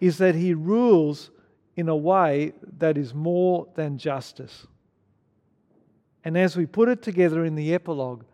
is 0.00 0.18
that 0.18 0.36
he 0.36 0.54
rules 0.54 1.30
in 1.76 1.88
a 1.88 1.96
way 1.96 2.52
that 2.78 2.96
is 2.96 3.12
more 3.12 3.66
than 3.74 3.98
justice. 3.98 4.66
And 6.24 6.36
as 6.36 6.56
we 6.56 6.66
put 6.66 6.88
it 6.88 7.02
together 7.02 7.44
in 7.44 7.54
the 7.54 7.74
epilogue, 7.74 8.24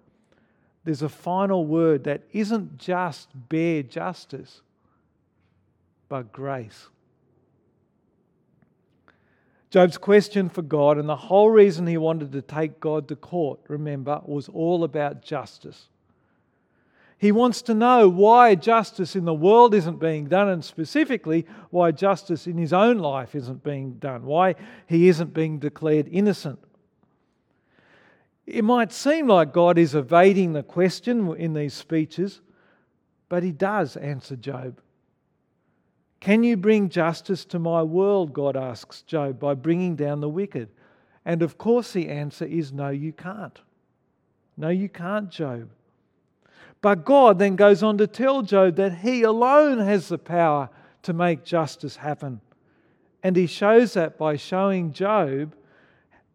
there's 0.84 1.02
a 1.02 1.08
final 1.08 1.64
word 1.64 2.04
that 2.04 2.22
isn't 2.32 2.76
just 2.76 3.28
bare 3.48 3.82
justice, 3.82 4.60
but 6.08 6.32
grace. 6.32 6.88
Job's 9.74 9.98
question 9.98 10.48
for 10.48 10.62
God, 10.62 10.98
and 10.98 11.08
the 11.08 11.16
whole 11.16 11.50
reason 11.50 11.88
he 11.88 11.96
wanted 11.96 12.30
to 12.30 12.42
take 12.42 12.78
God 12.78 13.08
to 13.08 13.16
court, 13.16 13.58
remember, 13.66 14.20
was 14.24 14.48
all 14.48 14.84
about 14.84 15.20
justice. 15.20 15.88
He 17.18 17.32
wants 17.32 17.60
to 17.62 17.74
know 17.74 18.08
why 18.08 18.54
justice 18.54 19.16
in 19.16 19.24
the 19.24 19.34
world 19.34 19.74
isn't 19.74 19.98
being 19.98 20.26
done, 20.26 20.48
and 20.48 20.64
specifically 20.64 21.44
why 21.70 21.90
justice 21.90 22.46
in 22.46 22.56
his 22.56 22.72
own 22.72 22.98
life 22.98 23.34
isn't 23.34 23.64
being 23.64 23.94
done, 23.94 24.24
why 24.24 24.54
he 24.86 25.08
isn't 25.08 25.34
being 25.34 25.58
declared 25.58 26.06
innocent. 26.08 26.60
It 28.46 28.62
might 28.62 28.92
seem 28.92 29.26
like 29.26 29.52
God 29.52 29.76
is 29.76 29.96
evading 29.96 30.52
the 30.52 30.62
question 30.62 31.34
in 31.34 31.52
these 31.52 31.74
speeches, 31.74 32.42
But 33.28 33.42
he 33.42 33.50
does, 33.50 33.96
answer 33.96 34.36
Job. 34.36 34.80
Can 36.24 36.42
you 36.42 36.56
bring 36.56 36.88
justice 36.88 37.44
to 37.44 37.58
my 37.58 37.82
world? 37.82 38.32
God 38.32 38.56
asks 38.56 39.02
Job 39.02 39.38
by 39.38 39.52
bringing 39.52 39.94
down 39.94 40.22
the 40.22 40.28
wicked. 40.30 40.70
And 41.26 41.42
of 41.42 41.58
course, 41.58 41.92
the 41.92 42.08
answer 42.08 42.46
is 42.46 42.72
no, 42.72 42.88
you 42.88 43.12
can't. 43.12 43.60
No, 44.56 44.70
you 44.70 44.88
can't, 44.88 45.28
Job. 45.28 45.68
But 46.80 47.04
God 47.04 47.38
then 47.38 47.56
goes 47.56 47.82
on 47.82 47.98
to 47.98 48.06
tell 48.06 48.40
Job 48.40 48.76
that 48.76 49.00
he 49.00 49.22
alone 49.22 49.76
has 49.80 50.08
the 50.08 50.16
power 50.16 50.70
to 51.02 51.12
make 51.12 51.44
justice 51.44 51.96
happen. 51.96 52.40
And 53.22 53.36
he 53.36 53.46
shows 53.46 53.92
that 53.92 54.16
by 54.16 54.36
showing 54.36 54.94
Job 54.94 55.54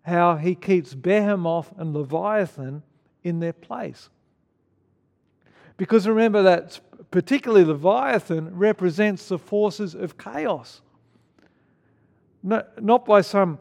how 0.03 0.35
he 0.35 0.53
keeps 0.53 0.93
Behemoth 0.93 1.73
and 1.77 1.95
Leviathan 1.95 2.83
in 3.23 3.39
their 3.39 3.53
place. 3.53 4.11
Because 5.77 6.07
remember 6.07 6.43
that 6.43 6.79
particularly 7.11 7.65
Leviathan 7.65 8.55
represents 8.55 9.27
the 9.27 9.37
forces 9.37 9.95
of 9.95 10.17
chaos. 10.17 10.81
Not 12.43 13.05
by 13.05 13.21
some, 13.21 13.59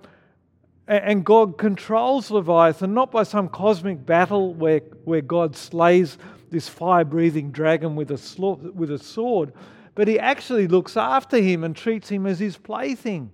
and 0.86 1.24
God 1.24 1.58
controls 1.58 2.30
Leviathan, 2.30 2.94
not 2.94 3.10
by 3.10 3.22
some 3.22 3.48
cosmic 3.48 4.04
battle 4.04 4.54
where, 4.54 4.80
where 5.04 5.20
God 5.20 5.56
slays 5.56 6.18
this 6.50 6.68
fire 6.68 7.04
breathing 7.04 7.50
dragon 7.50 7.96
with 7.96 8.10
a, 8.10 8.54
with 8.74 8.90
a 8.90 8.98
sword, 8.98 9.52
but 9.94 10.08
He 10.08 10.18
actually 10.18 10.68
looks 10.68 10.96
after 10.96 11.38
him 11.38 11.64
and 11.64 11.74
treats 11.74 12.08
him 12.08 12.26
as 12.26 12.38
his 12.38 12.56
plaything. 12.56 13.32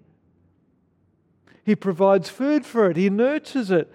He 1.65 1.77
provides 1.77 2.29
food 2.29 2.65
for 2.65 2.91
it, 2.91 2.97
He 2.97 3.11
nurtures 3.11 3.71
it. 3.71 3.93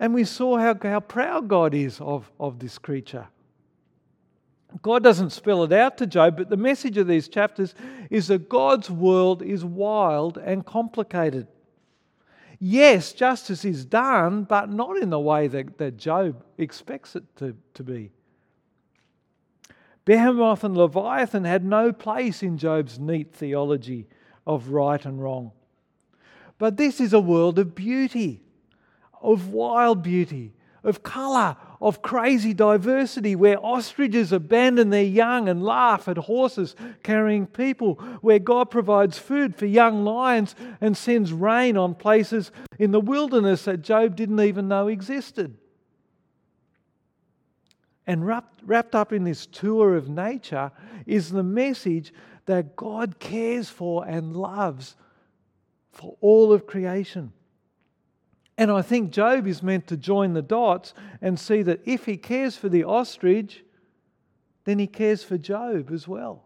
And 0.00 0.14
we 0.14 0.24
saw 0.24 0.58
how, 0.58 0.76
how 0.80 1.00
proud 1.00 1.48
God 1.48 1.74
is 1.74 2.00
of, 2.00 2.30
of 2.38 2.60
this 2.60 2.78
creature. 2.78 3.26
God 4.82 5.02
doesn't 5.02 5.30
spell 5.30 5.64
it 5.64 5.72
out 5.72 5.96
to 5.98 6.06
Job, 6.06 6.36
but 6.36 6.50
the 6.50 6.56
message 6.56 6.98
of 6.98 7.06
these 7.06 7.28
chapters 7.28 7.74
is 8.10 8.28
that 8.28 8.48
God's 8.48 8.90
world 8.90 9.42
is 9.42 9.64
wild 9.64 10.36
and 10.36 10.64
complicated. 10.64 11.46
Yes, 12.60 13.12
justice 13.12 13.64
is 13.64 13.84
done, 13.84 14.44
but 14.44 14.70
not 14.70 14.96
in 14.98 15.10
the 15.10 15.20
way 15.20 15.46
that, 15.48 15.78
that 15.78 15.96
Job 15.96 16.44
expects 16.58 17.16
it 17.16 17.24
to, 17.36 17.56
to 17.74 17.82
be. 17.82 18.10
Behemoth 20.04 20.64
and 20.64 20.76
Leviathan 20.76 21.44
had 21.44 21.64
no 21.64 21.92
place 21.92 22.42
in 22.42 22.58
Job's 22.58 22.98
neat 22.98 23.32
theology 23.32 24.06
of 24.46 24.70
right 24.70 25.04
and 25.04 25.22
wrong. 25.22 25.52
But 26.58 26.76
this 26.76 27.00
is 27.00 27.12
a 27.12 27.20
world 27.20 27.58
of 27.58 27.74
beauty, 27.74 28.42
of 29.22 29.48
wild 29.48 30.02
beauty, 30.02 30.54
of 30.84 31.02
colour, 31.02 31.56
of 31.80 32.02
crazy 32.02 32.54
diversity, 32.54 33.34
where 33.36 33.58
ostriches 33.64 34.32
abandon 34.32 34.90
their 34.90 35.02
young 35.02 35.48
and 35.48 35.62
laugh 35.62 36.08
at 36.08 36.16
horses 36.16 36.74
carrying 37.02 37.46
people, 37.46 37.94
where 38.20 38.38
God 38.38 38.70
provides 38.70 39.18
food 39.18 39.56
for 39.56 39.66
young 39.66 40.04
lions 40.04 40.54
and 40.80 40.96
sends 40.96 41.32
rain 41.32 41.76
on 41.76 41.94
places 41.94 42.50
in 42.78 42.90
the 42.90 43.00
wilderness 43.00 43.64
that 43.64 43.82
Job 43.82 44.16
didn't 44.16 44.40
even 44.40 44.68
know 44.68 44.88
existed. 44.88 45.56
And 48.06 48.26
wrapped, 48.26 48.60
wrapped 48.64 48.94
up 48.94 49.12
in 49.12 49.24
this 49.24 49.44
tour 49.46 49.94
of 49.94 50.08
nature 50.08 50.72
is 51.06 51.30
the 51.30 51.42
message 51.42 52.12
that 52.46 52.74
God 52.74 53.18
cares 53.18 53.68
for 53.68 54.06
and 54.06 54.34
loves 54.34 54.96
for 55.92 56.16
all 56.22 56.52
of 56.52 56.66
creation. 56.66 57.32
And 58.58 58.72
I 58.72 58.82
think 58.82 59.12
Job 59.12 59.46
is 59.46 59.62
meant 59.62 59.86
to 59.86 59.96
join 59.96 60.32
the 60.32 60.42
dots 60.42 60.92
and 61.22 61.38
see 61.38 61.62
that 61.62 61.80
if 61.84 62.06
he 62.06 62.16
cares 62.16 62.56
for 62.56 62.68
the 62.68 62.82
ostrich, 62.82 63.62
then 64.64 64.80
he 64.80 64.88
cares 64.88 65.22
for 65.22 65.38
Job 65.38 65.92
as 65.92 66.08
well. 66.08 66.42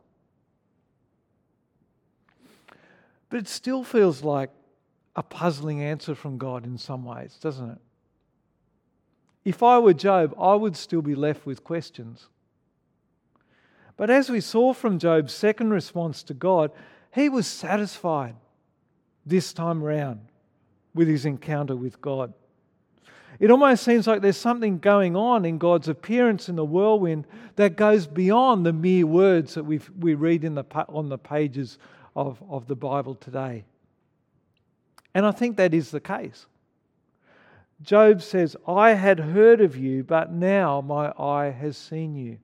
But 3.31 3.39
it 3.39 3.49
still 3.49 3.83
feels 3.83 4.23
like 4.23 4.51
a 5.17 5.23
puzzling 5.23 5.83
answer 5.83 6.15
from 6.15 6.37
God 6.37 6.67
in 6.67 6.77
some 6.77 7.03
ways, 7.03 7.39
doesn't 7.41 7.71
it? 7.71 7.79
If 9.47 9.63
I 9.63 9.79
were 9.79 9.95
Job, 9.95 10.35
I 10.39 10.55
would 10.55 10.77
still 10.77 11.03
be 11.03 11.15
left 11.15 11.47
with 11.47 11.65
questions. 11.65 12.29
But 13.97 14.11
as 14.11 14.29
we 14.29 14.41
saw 14.41 14.75
from 14.75 14.99
Job's 14.99 15.33
second 15.33 15.71
response 15.71 16.23
to 16.25 16.35
God, 16.35 16.73
he 17.15 17.31
was 17.31 17.47
satisfied 17.47 18.37
this 19.25 19.55
time 19.55 19.83
round 19.83 20.29
with 20.95 21.09
his 21.09 21.25
encounter 21.25 21.77
with 21.77 22.01
God. 22.01 22.33
It 23.41 23.51
almost 23.51 23.83
seems 23.83 24.07
like 24.07 24.23
there's 24.23 24.37
something 24.37 24.79
going 24.79 25.17
on 25.17 25.45
in 25.45 25.59
God's 25.59 25.89
appearance 25.89 26.49
in 26.49 26.57
the 26.57 26.65
whirlwind 26.65 27.27
that 27.57 27.77
goes 27.77 28.07
beyond 28.07 28.65
the 28.65 28.73
mere 28.73 29.07
words 29.07 29.55
that 29.55 29.65
we 29.65 29.81
we 29.99 30.15
read 30.15 30.45
in 30.45 30.55
the, 30.55 30.65
on 30.89 31.09
the 31.09 31.19
pages 31.19 31.79
of, 32.15 32.43
of 32.49 32.67
the 32.67 32.77
Bible 32.77 33.15
today. 33.15 33.65
And 35.15 35.27
I 35.27 35.33
think 35.33 35.57
that 35.57 35.75
is 35.75 35.91
the 35.91 36.01
case. 36.01 36.47
Job 37.83 38.23
says, 38.23 38.57
I 38.67 38.91
had 38.91 39.19
heard 39.19 39.61
of 39.61 39.77
you, 39.77 40.05
but 40.05 40.31
now 40.31 40.81
my 40.81 41.13
eye 41.19 41.51
has 41.51 41.77
seen 41.77 42.15
you. 42.15 42.39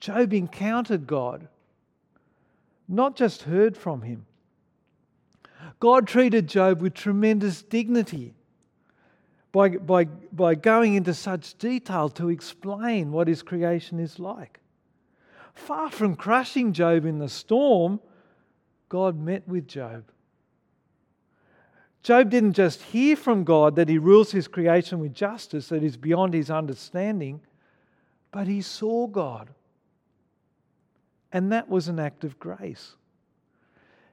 Job 0.00 0.32
encountered 0.32 1.06
God, 1.06 1.48
not 2.88 3.16
just 3.16 3.42
heard 3.42 3.76
from 3.76 4.02
him. 4.02 4.24
God 5.78 6.06
treated 6.06 6.48
Job 6.48 6.80
with 6.80 6.94
tremendous 6.94 7.62
dignity 7.62 8.34
by, 9.52 9.70
by, 9.70 10.04
by 10.04 10.54
going 10.54 10.94
into 10.94 11.14
such 11.14 11.56
detail 11.58 12.08
to 12.10 12.28
explain 12.28 13.12
what 13.12 13.28
his 13.28 13.42
creation 13.42 13.98
is 13.98 14.18
like. 14.18 14.60
Far 15.54 15.90
from 15.90 16.16
crushing 16.16 16.72
Job 16.72 17.04
in 17.04 17.18
the 17.18 17.28
storm, 17.28 18.00
God 18.88 19.18
met 19.18 19.46
with 19.48 19.66
Job. 19.66 20.04
Job 22.02 22.30
didn't 22.30 22.52
just 22.52 22.82
hear 22.82 23.16
from 23.16 23.42
God 23.42 23.76
that 23.76 23.88
he 23.88 23.98
rules 23.98 24.30
his 24.30 24.46
creation 24.46 25.00
with 25.00 25.12
justice 25.12 25.68
that 25.70 25.82
is 25.82 25.96
beyond 25.96 26.34
his 26.34 26.50
understanding, 26.50 27.40
but 28.30 28.46
he 28.46 28.62
saw 28.62 29.06
God. 29.06 29.50
And 31.32 31.50
that 31.50 31.68
was 31.68 31.88
an 31.88 31.98
act 31.98 32.22
of 32.22 32.38
grace. 32.38 32.94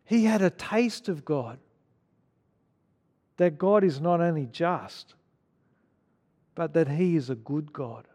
He 0.06 0.26
had 0.26 0.42
a 0.42 0.50
taste 0.50 1.10
of 1.10 1.26
God. 1.26 1.60
That 3.38 3.58
God 3.58 3.84
is 3.84 4.00
not 4.00 4.22
only 4.22 4.46
just, 4.46 5.16
but 6.54 6.74
that 6.74 6.88
He 6.88 7.16
is 7.16 7.30
a 7.30 7.36
good 7.36 7.74
God. 7.74 8.08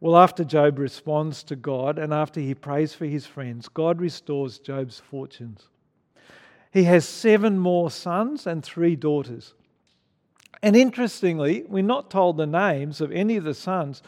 Well, 0.00 0.16
after 0.16 0.44
Job 0.44 0.78
responds 0.78 1.42
to 1.44 1.56
God 1.56 1.98
and 1.98 2.12
after 2.12 2.40
he 2.40 2.54
prays 2.54 2.94
for 2.94 3.06
his 3.06 3.26
friends, 3.26 3.68
God 3.68 4.00
restores 4.00 4.58
Job's 4.58 5.00
fortunes. 5.00 5.66
He 6.72 6.84
has 6.84 7.08
seven 7.08 7.58
more 7.58 7.90
sons 7.90 8.46
and 8.46 8.62
three 8.62 8.94
daughters. 8.94 9.54
And 10.62 10.76
interestingly, 10.76 11.64
we're 11.66 11.82
not 11.82 12.10
told 12.10 12.36
the 12.36 12.46
names 12.46 13.00
of 13.00 13.10
any 13.10 13.36
of 13.36 13.44
the 13.44 13.54
sons, 13.54 14.02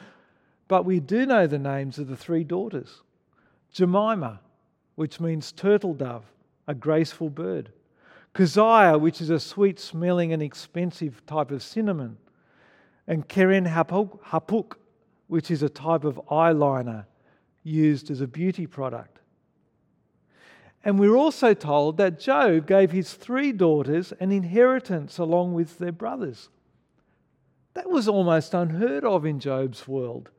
but 0.69 0.85
we 0.85 1.01
do 1.01 1.27
know 1.27 1.47
the 1.47 1.59
names 1.59 1.99
of 1.99 2.07
the 2.07 2.17
three 2.17 2.45
daughters. 2.45 3.03
Jemimah, 3.75 4.39
which 4.95 5.21
means 5.21 5.53
turtle 5.53 5.95
dove, 5.95 6.25
a 6.67 6.75
graceful 6.75 7.31
bird. 7.31 7.73
Keziah, 8.35 8.99
which 8.99 9.21
is 9.21 9.31
a 9.31 9.41
sweet 9.41 9.81
smelling 9.81 10.33
and 10.33 10.43
expensive 10.43 11.25
type 11.27 11.51
of 11.51 11.63
cinnamon. 11.63 12.17
And 13.07 13.27
Keren 13.27 13.65
Happuch, 13.67 14.77
which 15.27 15.51
is 15.51 15.63
a 15.63 15.69
type 15.69 16.05
of 16.05 16.21
eyeliner 16.31 17.07
used 17.63 18.11
as 18.11 18.21
a 18.21 18.27
beauty 18.27 18.67
product. 18.67 19.19
And 20.85 20.99
we're 20.99 21.17
also 21.17 21.53
told 21.53 21.99
that 21.99 22.19
Job 22.19 22.67
gave 22.67 22.91
his 22.91 23.13
three 23.13 23.53
daughters 23.53 24.13
an 24.19 24.33
inheritance 24.33 25.19
along 25.19 25.53
with 25.55 25.79
their 25.79 25.93
brothers. 25.93 26.49
That 27.75 27.91
was 27.91 28.09
almost 28.09 28.55
unheard 28.55 29.05
of 29.05 29.27
in 29.27 29.41
Job's 29.41 29.87
world 29.87 30.31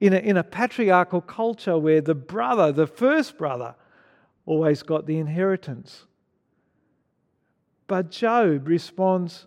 in 0.00 0.12
a, 0.12 0.18
in 0.18 0.36
a 0.36 0.44
patriarchal 0.44 1.20
culture 1.20 1.78
where 1.78 2.00
the 2.00 2.14
brother, 2.14 2.72
the 2.72 2.86
first 2.86 3.38
brother, 3.38 3.74
always 4.44 4.82
got 4.82 5.06
the 5.06 5.18
inheritance. 5.18 6.04
But 7.86 8.10
Job 8.10 8.68
responds 8.68 9.46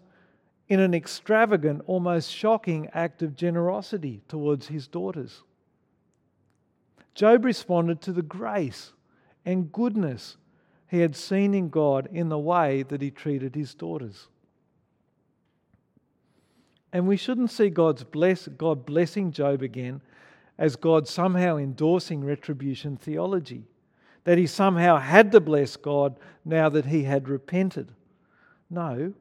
in 0.67 0.79
an 0.79 0.93
extravagant, 0.93 1.81
almost 1.87 2.31
shocking 2.31 2.89
act 2.93 3.21
of 3.21 3.35
generosity 3.35 4.21
towards 4.27 4.67
his 4.67 4.87
daughters. 4.87 5.43
Job 7.15 7.43
responded 7.43 8.01
to 8.01 8.13
the 8.13 8.21
grace 8.21 8.93
and 9.45 9.71
goodness 9.71 10.37
he 10.87 10.99
had 10.99 11.15
seen 11.15 11.53
in 11.53 11.69
God 11.69 12.07
in 12.11 12.29
the 12.29 12.39
way 12.39 12.83
that 12.83 13.01
he 13.01 13.11
treated 13.11 13.55
his 13.55 13.73
daughters. 13.73 14.27
And 16.91 17.07
we 17.07 17.17
shouldn't 17.17 17.51
see 17.51 17.69
God's 17.69 18.03
bless, 18.03 18.47
God 18.47 18.85
blessing 18.85 19.31
Job 19.31 19.61
again 19.61 20.01
as 20.59 20.75
God 20.75 21.07
somehow 21.07 21.57
endorsing 21.57 22.23
retribution 22.23 22.97
theology, 22.97 23.63
that 24.25 24.37
he 24.37 24.45
somehow 24.45 24.97
had 24.97 25.31
to 25.31 25.39
bless 25.39 25.77
God 25.77 26.19
now 26.45 26.69
that 26.69 26.85
he 26.85 27.03
had 27.03 27.27
repented. 27.29 27.93
No, 28.69 29.13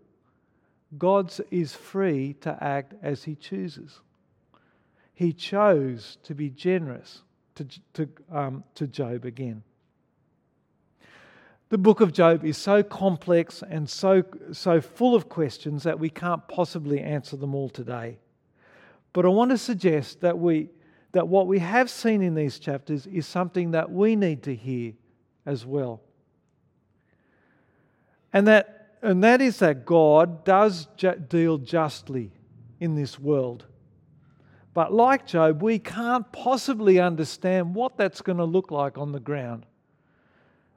God 0.99 1.33
is 1.51 1.75
free 1.75 2.35
to 2.41 2.59
act 2.63 2.93
as 3.03 3.25
he 3.25 3.35
chooses. 3.35 4.01
he 5.19 5.33
chose 5.33 6.17
to 6.23 6.33
be 6.33 6.49
generous 6.49 7.23
to, 7.57 7.67
to, 7.95 8.09
um, 8.31 8.63
to 8.77 8.87
Job 8.87 9.25
again. 9.25 9.65
The 11.71 11.79
book 11.79 12.01
of 12.01 12.13
Job 12.13 12.45
is 12.45 12.57
so 12.57 12.85
complex 12.85 13.65
and 13.69 13.91
so, 13.91 14.23
so 14.53 14.81
full 14.81 15.17
of 15.17 15.29
questions 15.29 15.83
that 15.83 15.99
we 15.99 16.09
can't 16.09 16.47
possibly 16.47 17.01
answer 17.01 17.37
them 17.37 17.53
all 17.53 17.69
today. 17.69 18.19
But 19.13 19.25
I 19.25 19.29
want 19.31 19.51
to 19.51 19.59
suggest 19.59 20.21
that, 20.21 20.39
we, 20.39 20.69
that 21.13 21.29
what 21.29 21.47
we 21.47 21.59
have 21.59 21.89
seen 21.91 22.23
in 22.23 22.35
these 22.35 22.59
chapters 22.59 23.07
is 23.07 23.27
something 23.27 23.71
that 23.73 23.91
we 23.91 24.17
need 24.17 24.43
to 24.45 24.55
hear 24.55 24.93
as 25.47 25.65
well. 25.65 26.03
And 28.33 28.47
that, 28.47 28.97
and 29.03 29.25
that 29.25 29.41
is 29.41 29.59
that 29.61 29.87
God 29.87 30.45
does 30.45 30.87
ju- 30.97 31.17
deal 31.17 31.59
justly 31.59 32.31
in 32.79 32.95
this 32.95 33.19
world. 33.19 33.65
But 34.75 34.93
like 34.93 35.27
Job, 35.27 35.63
we 35.63 35.79
can't 35.79 36.31
possibly 36.31 37.01
understand 37.01 37.75
what 37.75 37.97
that's 37.97 38.21
going 38.21 38.39
to 38.39 38.45
look 38.45 38.71
like 38.71 38.99
on 38.99 39.13
the 39.13 39.21
ground. 39.21 39.65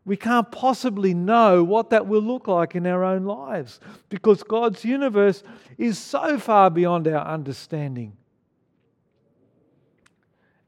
We 0.06 0.18
can't 0.18 0.52
possibly 0.52 1.14
know 1.14 1.64
what 1.64 1.92
that 1.92 2.08
will 2.08 2.22
look 2.22 2.48
like 2.48 2.74
in 2.74 2.88
our 2.88 3.04
own 3.04 3.26
lives 3.26 3.80
because 4.10 4.42
God's 4.42 4.84
universe 4.84 5.44
is 5.78 6.00
so 6.00 6.40
far 6.40 6.72
beyond 6.72 7.08
our 7.08 7.28
understanding. 7.28 8.18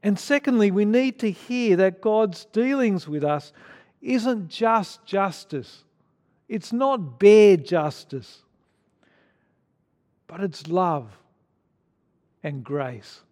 And 0.04 0.18
secondly, 0.18 0.70
we 0.70 0.84
need 0.84 1.18
to 1.20 1.30
hear 1.30 1.76
that 1.76 2.02
God's 2.02 2.44
dealings 2.44 3.08
with 3.08 3.24
us 3.24 3.54
isn't 4.02 4.48
just 4.48 5.04
justice, 5.06 5.82
it's 6.46 6.74
not 6.74 7.18
bare 7.18 7.56
justice, 7.56 8.42
but 10.26 10.42
it's 10.42 10.68
love 10.68 11.10
and 12.42 12.62
grace. 12.62 13.22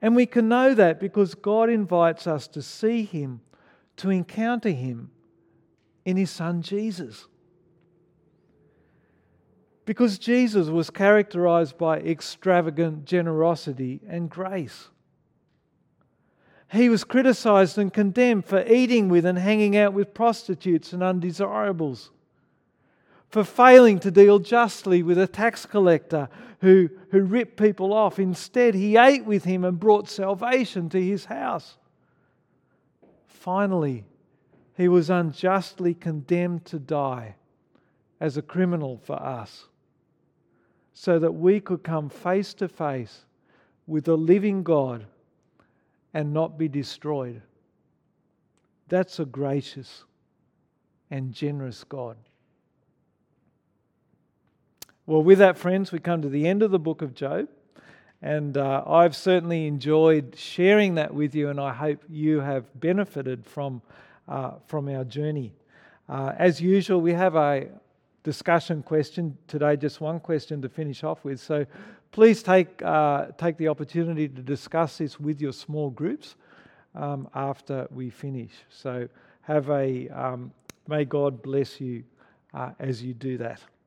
And 0.00 0.16
we 0.16 0.24
can 0.24 0.48
know 0.48 0.72
that 0.72 0.98
because 0.98 1.34
God 1.34 1.68
invites 1.68 2.26
us 2.26 2.48
to 2.48 2.62
see 2.62 3.02
Him 3.04 3.42
to 3.98 4.08
encounter 4.08 4.70
Him 4.70 5.10
in 6.06 6.16
His 6.16 6.30
Son 6.30 6.62
Jesus. 6.62 7.26
Because 9.84 10.18
Jesus 10.18 10.68
was 10.68 10.90
characterized 10.90 11.78
by 11.78 11.98
extravagant 11.98 13.04
generosity 13.04 14.00
and 14.06 14.28
grace. 14.28 14.88
He 16.72 16.88
was 16.88 17.02
criticized 17.02 17.78
and 17.78 17.92
condemned 17.92 18.44
for 18.44 18.64
eating 18.66 19.08
with 19.08 19.26
and 19.26 19.38
hanging 19.38 19.76
out 19.76 19.92
with 19.92 20.14
prostitutes 20.14 20.92
and 20.92 21.02
undesirables, 21.02 22.10
for 23.28 23.42
failing 23.42 23.98
to 24.00 24.10
deal 24.10 24.38
justly 24.38 25.02
with 25.02 25.18
a 25.18 25.26
tax 25.26 25.66
collector 25.66 26.28
who, 26.60 26.88
who 27.10 27.22
ripped 27.22 27.56
people 27.56 27.92
off. 27.92 28.18
Instead, 28.18 28.74
he 28.74 28.96
ate 28.96 29.24
with 29.24 29.44
him 29.44 29.64
and 29.64 29.80
brought 29.80 30.08
salvation 30.08 30.88
to 30.90 31.02
his 31.02 31.24
house. 31.24 31.76
Finally, 33.26 34.04
he 34.76 34.86
was 34.86 35.10
unjustly 35.10 35.94
condemned 35.94 36.64
to 36.66 36.78
die 36.78 37.34
as 38.20 38.36
a 38.36 38.42
criminal 38.42 39.00
for 39.02 39.20
us, 39.20 39.64
so 40.92 41.18
that 41.18 41.32
we 41.32 41.58
could 41.60 41.82
come 41.82 42.08
face 42.08 42.54
to 42.54 42.68
face 42.68 43.24
with 43.86 44.04
the 44.04 44.16
living 44.16 44.62
God 44.62 45.06
and 46.12 46.32
not 46.32 46.58
be 46.58 46.68
destroyed. 46.68 47.42
That's 48.88 49.18
a 49.18 49.24
gracious 49.24 50.04
and 51.10 51.32
generous 51.32 51.84
God. 51.84 52.16
Well, 55.06 55.22
with 55.22 55.38
that, 55.38 55.58
friends, 55.58 55.90
we 55.90 55.98
come 55.98 56.22
to 56.22 56.28
the 56.28 56.46
end 56.46 56.62
of 56.62 56.70
the 56.70 56.78
book 56.78 57.02
of 57.02 57.14
Job. 57.14 57.48
And 58.22 58.58
uh, 58.58 58.84
I've 58.86 59.16
certainly 59.16 59.66
enjoyed 59.66 60.36
sharing 60.36 60.96
that 60.96 61.14
with 61.14 61.34
you, 61.34 61.48
and 61.48 61.58
I 61.58 61.72
hope 61.72 62.04
you 62.08 62.40
have 62.40 62.66
benefited 62.78 63.46
from, 63.46 63.80
uh, 64.28 64.52
from 64.66 64.88
our 64.90 65.04
journey. 65.04 65.54
Uh, 66.06 66.34
as 66.36 66.60
usual, 66.60 67.00
we 67.00 67.14
have 67.14 67.34
a 67.34 67.68
discussion 68.22 68.82
question 68.82 69.36
today, 69.46 69.76
just 69.76 70.00
one 70.00 70.20
question 70.20 70.60
to 70.62 70.68
finish 70.68 71.04
off 71.04 71.24
with. 71.24 71.40
So 71.40 71.66
please 72.12 72.42
take, 72.42 72.82
uh, 72.82 73.26
take 73.38 73.56
the 73.56 73.68
opportunity 73.68 74.28
to 74.28 74.42
discuss 74.42 74.98
this 74.98 75.18
with 75.18 75.40
your 75.40 75.52
small 75.52 75.90
groups 75.90 76.36
um, 76.94 77.28
after 77.34 77.86
we 77.90 78.10
finish. 78.10 78.52
So 78.68 79.08
have 79.42 79.70
a, 79.70 80.08
um, 80.08 80.52
may 80.86 81.04
God 81.04 81.42
bless 81.42 81.80
you 81.80 82.04
uh, 82.52 82.70
as 82.78 83.02
you 83.02 83.14
do 83.14 83.38
that. 83.38 83.60